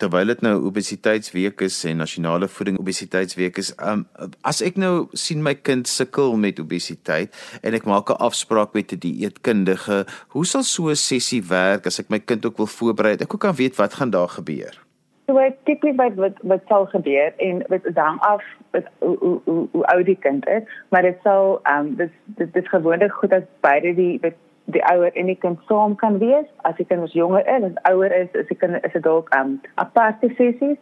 terwyl 0.00 0.32
dit 0.32 0.40
nou 0.42 0.56
obesiteitsweek 0.66 1.60
is 1.62 1.76
en 1.86 2.00
nasionale 2.02 2.48
voeding 2.50 2.80
obesiteitsweek 2.82 3.60
is, 3.62 3.68
um, 3.78 4.02
as 4.42 4.58
ek 4.66 4.80
nou 4.82 5.06
sien 5.14 5.44
my 5.44 5.52
kind 5.54 5.86
sukkel 5.86 6.34
met 6.42 6.58
obesiteit 6.58 7.30
en 7.62 7.76
ek 7.78 7.86
maak 7.86 8.10
'n 8.10 8.18
afspraak 8.18 8.74
met 8.74 8.90
'n 8.90 8.98
die 8.98 9.12
dieetkundige, 9.22 10.02
hoe 10.34 10.44
sal 10.44 10.64
so 10.66 10.90
'n 10.90 10.98
sessie 10.98 11.42
werk 11.46 11.86
as 11.86 12.00
ek 12.00 12.10
my 12.10 12.18
kind 12.18 12.44
ook 12.44 12.58
wil 12.58 12.66
voorberei? 12.66 13.14
Ek 13.14 13.34
ook 13.34 13.46
kan 13.46 13.54
weet 13.54 13.76
wat 13.76 13.94
gaan 13.94 14.10
daar 14.10 14.28
gebeur. 14.28 14.74
So 15.26 15.38
ek 15.38 15.58
kyk 15.64 15.82
net 15.82 15.96
wat 15.96 16.14
wat 16.14 16.36
wat 16.42 16.62
sal 16.66 16.86
gebeur 16.86 17.32
en 17.38 17.62
dit 17.68 17.94
hang 17.94 18.20
af 18.20 18.42
met 18.72 18.86
hoe 18.98 19.16
hoe 19.18 19.68
hoe, 19.72 19.86
oud 19.86 20.06
die 20.06 20.18
kind 20.18 20.46
is, 20.46 20.62
maar 20.90 21.02
dit 21.02 21.18
sal 21.22 21.60
ehm 21.62 21.86
um, 21.86 21.96
dit 21.96 22.10
dit 22.26 22.56
is 22.56 22.68
gewoonlik 22.68 23.12
goed 23.12 23.32
as 23.32 23.46
beide 23.60 23.94
die 23.94 24.18
die 24.74 24.82
ouer 24.90 25.14
en 25.14 25.26
die 25.30 25.38
kind 25.38 25.58
saam 25.68 25.94
kan 25.96 26.18
wees. 26.18 26.46
As 26.68 26.76
die 26.78 26.86
kind 26.86 27.04
ons 27.06 27.14
jonger 27.16 27.46
is, 27.46 27.68
as 27.70 27.92
ouer 27.92 28.12
is, 28.12 28.30
is 28.34 28.48
die 28.50 28.58
kind 28.58 28.78
is 28.82 28.92
dit 28.92 29.04
dalk 29.04 29.30
um 29.36 29.58
aparte 29.82 30.30
sessies. 30.38 30.78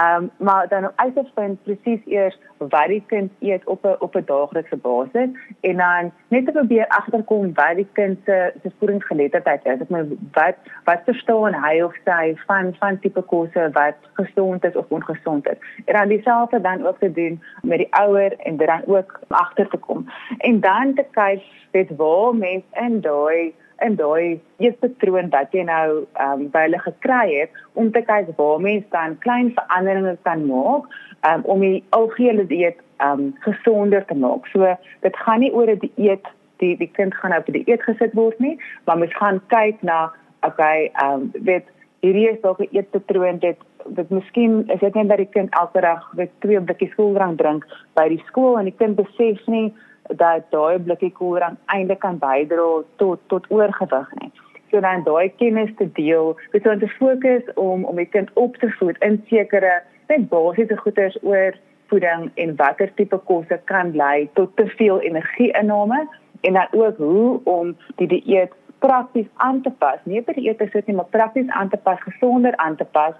Um 0.00 0.30
maar 0.36 0.68
dan 0.68 0.92
uit 0.94 1.14
te 1.14 1.24
vind 1.34 1.62
presies 1.62 2.00
eers 2.04 2.38
wat 2.58 2.86
die 2.86 3.02
kind 3.06 3.32
eet 3.40 3.66
op 3.66 3.84
'n 3.84 3.96
op 3.98 4.14
'n 4.16 4.24
daaglikse 4.26 4.76
basis 4.76 5.30
en 5.60 5.76
dan 5.76 6.12
net 6.28 6.44
te 6.46 6.52
probeer 6.52 6.88
agterkom 6.88 7.54
wat 7.54 7.76
die 7.76 7.88
kind 7.92 8.18
se 8.24 8.52
se 8.62 8.70
voedingsgeletterdheid 8.78 9.64
is. 9.64 9.80
Ek 9.80 9.88
meen 9.88 10.30
wat 10.32 10.56
wat 10.84 11.00
verstaan 11.04 11.54
hy 11.64 11.80
of 11.82 11.94
sy 12.04 12.34
van 12.46 12.74
van 12.78 12.98
tipe 12.98 13.22
kosse 13.22 13.70
wat 13.72 13.96
gesond 14.12 14.64
is 14.64 14.76
of 14.76 14.86
ongesond 14.88 15.48
is. 15.48 15.58
En 15.84 15.94
dan 15.94 16.08
dieselfde 16.08 16.60
dan 16.60 16.86
ook 16.86 16.98
te 16.98 17.12
doen 17.12 17.42
met 17.62 17.78
die 17.78 17.94
ouer 17.94 18.36
en 18.38 18.56
dit 18.56 18.66
dan 18.66 18.82
ook 18.86 19.20
agter 19.28 19.68
te 19.68 19.76
kom. 19.76 20.06
En 20.38 20.60
dan 20.60 20.94
te 20.94 21.04
kyk 21.10 21.42
weet 21.70 21.96
waar 21.96 22.34
mens 22.34 22.64
in 22.72 23.00
daai 23.00 23.54
in 23.84 23.96
daai 23.96 24.40
eetpatroon 24.58 25.28
wat 25.30 25.52
jy 25.52 25.64
nou 25.68 26.06
ehm 26.14 26.32
um, 26.32 26.48
by 26.54 26.64
hulle 26.66 26.80
gekry 26.84 27.26
het 27.34 27.62
om 27.74 27.90
te 27.92 28.02
kyk 28.08 28.32
waar 28.36 28.60
mens 28.60 28.84
dan 28.94 29.18
klein 29.18 29.52
veranderinge 29.58 30.16
kan 30.28 30.46
maak 30.46 30.88
um, 31.28 31.44
om 31.44 31.60
die 31.60 31.84
algehele 31.98 32.46
dieet 32.46 32.80
ehm 32.96 33.20
um, 33.20 33.34
gesonder 33.44 34.04
te 34.04 34.14
maak. 34.14 34.46
So 34.52 34.74
dit 35.00 35.16
gaan 35.16 35.40
nie 35.40 35.52
oor 35.52 35.70
'n 35.70 35.78
die 35.78 35.92
dieet 35.94 36.26
die 36.58 36.76
die 36.76 36.90
kind 36.98 37.14
gaan 37.14 37.30
nou 37.30 37.40
op 37.40 37.52
die 37.52 37.64
dieet 37.64 37.82
gesit 37.82 38.14
word 38.14 38.38
nie, 38.38 38.58
maar 38.84 38.98
mens 38.98 39.16
gaan 39.16 39.40
kyk 39.46 39.82
na 39.82 40.12
okay, 40.40 40.90
ehm 40.92 41.12
um, 41.12 41.30
weet 41.32 41.68
hierdie 42.00 42.28
is 42.30 42.40
dalk 42.40 42.60
'n 42.60 42.68
eetpatroon 42.72 43.38
dit 43.38 43.58
dit 43.86 44.10
miskien 44.10 44.68
is 44.68 44.80
dit 44.80 44.94
net 44.94 45.08
dat 45.08 45.16
die 45.16 45.32
kind 45.32 45.50
elke 45.50 45.80
dag 45.80 46.12
met 46.14 46.30
twee 46.38 46.60
blikkies 46.60 46.94
koeldrank 46.94 47.38
drink 47.38 47.66
by 47.94 48.08
die 48.08 48.22
skool 48.26 48.58
en 48.58 48.64
die 48.64 48.78
kind 48.78 48.96
besef 48.96 49.46
nie 49.46 49.74
dat 50.08 50.50
daai 50.50 50.78
blikkie 50.78 51.12
koelrank 51.12 51.58
eintlik 51.66 52.00
kan 52.00 52.18
bydra 52.18 52.82
tot 52.96 53.20
tot 53.26 53.46
oorgewig 53.50 54.10
nie. 54.20 54.32
So 54.70 54.80
dan 54.80 55.04
daai 55.04 55.28
kennis 55.38 55.70
te 55.76 55.86
deel, 55.92 56.36
weet 56.52 56.64
jy 56.64 56.72
om 56.72 56.82
te 56.82 56.88
fokus 56.98 57.54
om 57.54 57.84
om 57.84 57.96
die 57.96 58.10
kind 58.10 58.30
op 58.34 58.56
te 58.56 58.70
voed 58.78 58.98
in 58.98 59.22
sekere 59.30 59.82
net 60.08 60.28
basiese 60.28 60.76
goeders 60.76 61.16
oor 61.22 61.56
voeding 61.90 62.30
en 62.34 62.56
watter 62.56 62.92
tipe 62.94 63.18
kosse 63.30 63.60
kan 63.64 63.94
lei 63.96 64.28
tot 64.34 64.56
te 64.56 64.66
veel 64.78 65.00
energieinname 65.00 66.06
en 66.40 66.52
dan 66.52 66.68
ook 66.70 66.96
hoe 66.96 67.40
om 67.44 67.76
die 67.96 68.08
dieet 68.08 68.52
prakties 68.78 69.26
aan 69.36 69.62
te 69.62 69.70
pas. 69.70 69.98
Nie 70.04 70.22
by 70.22 70.34
die 70.36 70.48
eet 70.48 70.62
sit 70.72 70.86
nie, 70.86 70.96
maar 70.96 71.10
prakties 71.10 71.48
aan 71.48 71.68
te 71.68 71.76
pas, 71.76 72.00
gesonder 72.02 72.56
aan 72.56 72.76
te 72.76 72.84
pas 72.84 73.14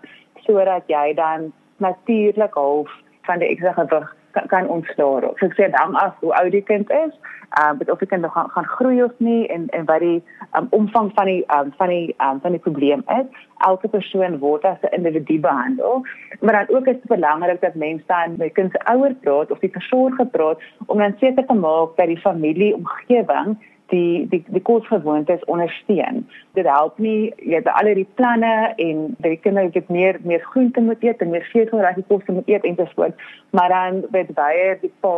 sodat 0.44 0.86
jy 0.86 1.14
dan 1.14 1.52
natuurlik 1.82 2.54
half 2.54 2.90
van 3.26 3.38
die 3.42 3.48
ekstra 3.48 3.72
gewig 3.72 4.12
kan, 4.36 4.46
kan 4.52 4.68
ontstaan. 4.68 5.32
So 5.38 5.48
ek 5.48 5.56
sê 5.58 5.70
dan 5.72 5.96
af 6.02 6.20
hoe 6.20 6.34
oud 6.40 6.52
die 6.54 6.64
kind 6.70 6.90
is, 6.90 7.12
ehm 7.60 7.80
uh, 7.80 7.92
of 7.92 7.98
die 8.02 8.08
kind 8.10 8.22
nog 8.22 8.32
gaan, 8.36 8.50
gaan 8.54 8.68
groei 8.76 9.02
of 9.02 9.12
nie 9.18 9.46
en 9.54 9.68
en 9.78 9.84
wat 9.90 10.00
die 10.04 10.22
um, 10.58 10.66
omvang 10.70 11.10
van 11.14 11.30
die 11.30 11.44
um, 11.56 11.72
van 11.78 11.92
die 11.94 12.14
um, 12.28 12.40
van 12.44 12.56
die 12.56 12.62
probleem 12.66 13.04
is. 13.18 13.28
Elke 13.66 13.88
persoon 13.88 14.38
word 14.38 14.64
as 14.64 14.82
'n 14.82 14.94
individu 14.98 15.38
behandel, 15.40 16.02
maar 16.40 16.52
dan 16.58 16.76
ook 16.76 16.86
is 16.86 17.00
dit 17.00 17.14
belangrik 17.16 17.60
dat 17.60 17.74
mense 17.74 18.04
dan 18.06 18.36
met 18.36 18.52
kind 18.52 18.70
se 18.72 18.84
ouer 18.92 19.14
praat 19.14 19.50
of 19.50 19.58
die 19.58 19.72
versorger 19.78 20.26
praat 20.26 20.58
om 20.86 20.98
dan 20.98 21.16
seker 21.18 21.46
te 21.46 21.54
maak 21.54 21.96
dat 21.96 22.06
die 22.06 22.20
familie 22.28 22.74
omgewing 22.74 23.56
die 23.92 24.26
die 24.28 24.44
die 24.46 24.62
kosgewoontes 24.62 25.44
ondersteun. 25.44 26.24
Dit 26.58 26.66
help 26.66 26.98
nie 26.98 27.32
jy 27.36 27.60
het 27.60 27.68
al 27.70 27.92
die 27.94 28.08
planne 28.18 28.72
en 28.82 29.14
die 29.24 29.36
kinders 29.36 29.74
het 29.74 29.88
meer 29.88 30.18
meer 30.22 30.42
groente 30.52 30.80
moet 30.80 31.02
eet 31.04 31.22
en 31.22 31.30
meer 31.30 31.46
veselrige 31.52 32.02
kos 32.08 32.26
moet 32.26 32.48
eet 32.48 32.64
en 32.64 32.76
so 32.76 32.88
voort, 32.94 33.22
maar 33.50 33.68
dan 33.68 34.02
word 34.10 34.34
baie 34.34 34.74
die 34.80 34.92
pa 35.00 35.16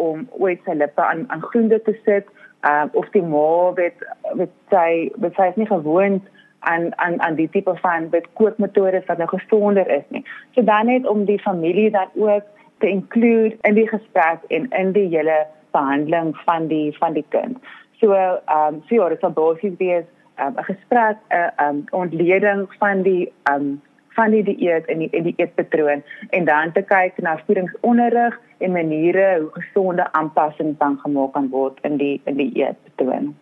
om 0.00 0.26
ooit 0.40 0.60
sy 0.64 0.74
lippe 0.80 1.04
aan 1.04 1.26
aan 1.28 1.42
groente 1.42 1.82
te 1.86 1.96
sit, 2.04 2.28
uh, 2.66 2.84
of 2.92 3.08
die 3.14 3.22
ma 3.22 3.46
word 3.76 4.04
met 4.34 4.52
sy 4.74 5.10
met 5.16 5.36
sy 5.38 5.50
nie 5.56 5.68
gewoond 5.70 6.28
aan 6.70 6.90
aan 6.98 7.20
aan 7.22 7.36
die 7.38 7.48
tipe 7.52 7.74
van 7.82 8.08
met 8.10 8.28
kookmetodes 8.40 9.06
wat 9.06 9.18
nou 9.18 9.28
gesonder 9.28 9.88
is 9.88 10.06
nie. 10.08 10.24
So 10.54 10.64
dan 10.64 10.86
net 10.86 11.06
om 11.06 11.24
die 11.24 11.40
familie 11.40 11.90
dan 11.90 12.08
ook 12.14 12.44
te 12.80 12.88
include 12.88 13.56
in 13.60 13.74
die 13.74 13.88
gesprek 13.88 14.44
en 14.48 14.70
in 14.70 14.92
die 14.92 15.08
hele 15.08 15.46
behandeling 15.70 16.36
van 16.44 16.66
die 16.66 16.96
van 16.98 17.12
die 17.12 17.24
kind. 17.28 17.58
So 18.00 18.12
ehm 18.14 18.74
um, 18.74 18.82
so 18.88 18.94
ja, 18.94 19.08
dit 19.08 19.20
sal 19.20 19.36
basies 19.36 19.76
wees 19.78 20.06
ehm, 20.36 20.52
'n 20.52 20.58
um, 20.58 20.64
gesprek 20.64 21.16
'n 21.30 21.36
uh, 21.36 21.68
um, 21.68 21.84
ontleding 21.90 22.66
van 22.78 23.02
die 23.02 23.32
ehm 23.42 23.60
um, 23.60 23.80
van 24.16 24.30
die 24.30 24.42
dieet 24.42 24.86
en 24.86 24.98
die 24.98 25.10
en 25.10 25.22
die 25.28 25.34
eetpatroon 25.36 26.02
en 26.30 26.44
dan 26.44 26.72
te 26.72 26.82
kyk 26.82 27.20
na 27.24 27.36
voedingsonderrig 27.46 28.40
en 28.58 28.72
maniere 28.72 29.26
hoe 29.40 29.50
gesonde 29.52 30.12
aanpassings 30.12 30.78
dan 30.78 30.98
gemaak 31.04 31.32
kan 31.32 31.48
word 31.48 31.78
in 31.82 31.96
die 31.96 32.20
in 32.24 32.36
die 32.36 32.50
eetpatroon. 32.54 33.34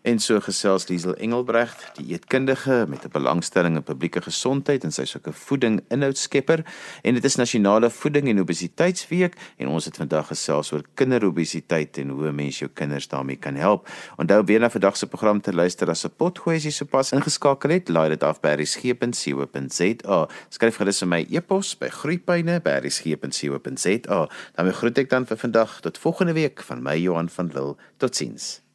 En 0.06 0.20
so 0.22 0.38
gesels 0.40 0.86
Liesel 0.86 1.16
Engelbregt, 1.18 1.80
die 1.96 2.12
eetkundige 2.14 2.84
met 2.88 3.04
'n 3.04 3.10
belangstelling 3.10 3.76
in 3.76 3.82
publieke 3.82 4.22
gesondheid 4.22 4.84
en 4.84 4.92
sy's 4.92 5.16
ook 5.16 5.26
'n 5.26 5.32
voeding 5.32 5.84
inhoudskepper 5.88 6.64
en 7.02 7.14
dit 7.14 7.24
is 7.24 7.34
nasionale 7.34 7.90
voeding 7.90 8.28
en 8.28 8.40
obesiteitsweek 8.40 9.34
en 9.56 9.68
ons 9.68 9.84
het 9.84 9.96
vandag 9.96 10.26
gesels 10.26 10.72
oor 10.72 10.82
kinderobesiteit 10.94 11.98
en 11.98 12.08
hoe 12.08 12.32
mense 12.32 12.58
jou 12.58 12.70
kinders 12.74 13.08
daarmee 13.08 13.36
kan 13.36 13.54
help. 13.54 13.88
Onthou 14.16 14.44
weer 14.44 14.60
na 14.60 14.70
vandag 14.70 14.96
se 14.96 15.06
program 15.06 15.40
te 15.40 15.52
luister 15.52 15.90
as 15.90 16.04
'n 16.04 16.10
potgoed 16.16 16.54
as 16.54 16.62
jy 16.62 16.70
sopas 16.70 17.12
ingeskakel 17.12 17.70
het, 17.70 17.88
laai 17.88 18.08
dit 18.08 18.22
af 18.22 18.40
by 18.40 18.48
resgep.co.za. 18.48 20.28
Skryf 20.48 20.76
gerus 20.76 20.98
vir 20.98 21.08
my 21.08 21.26
e-pos 21.30 21.78
by 21.78 21.88
groeipyne@resgep.co.za. 21.88 24.28
Dan 24.54 24.72
groet 24.72 24.98
ek 24.98 25.10
dan 25.10 25.26
vir 25.26 25.36
vandag 25.36 25.80
tot 25.80 25.98
volgende 25.98 26.32
week 26.32 26.62
van 26.62 26.82
my 26.82 26.96
Johan 26.96 27.28
van 27.28 27.50
Lille. 27.54 27.76
Totsiens. 27.96 28.65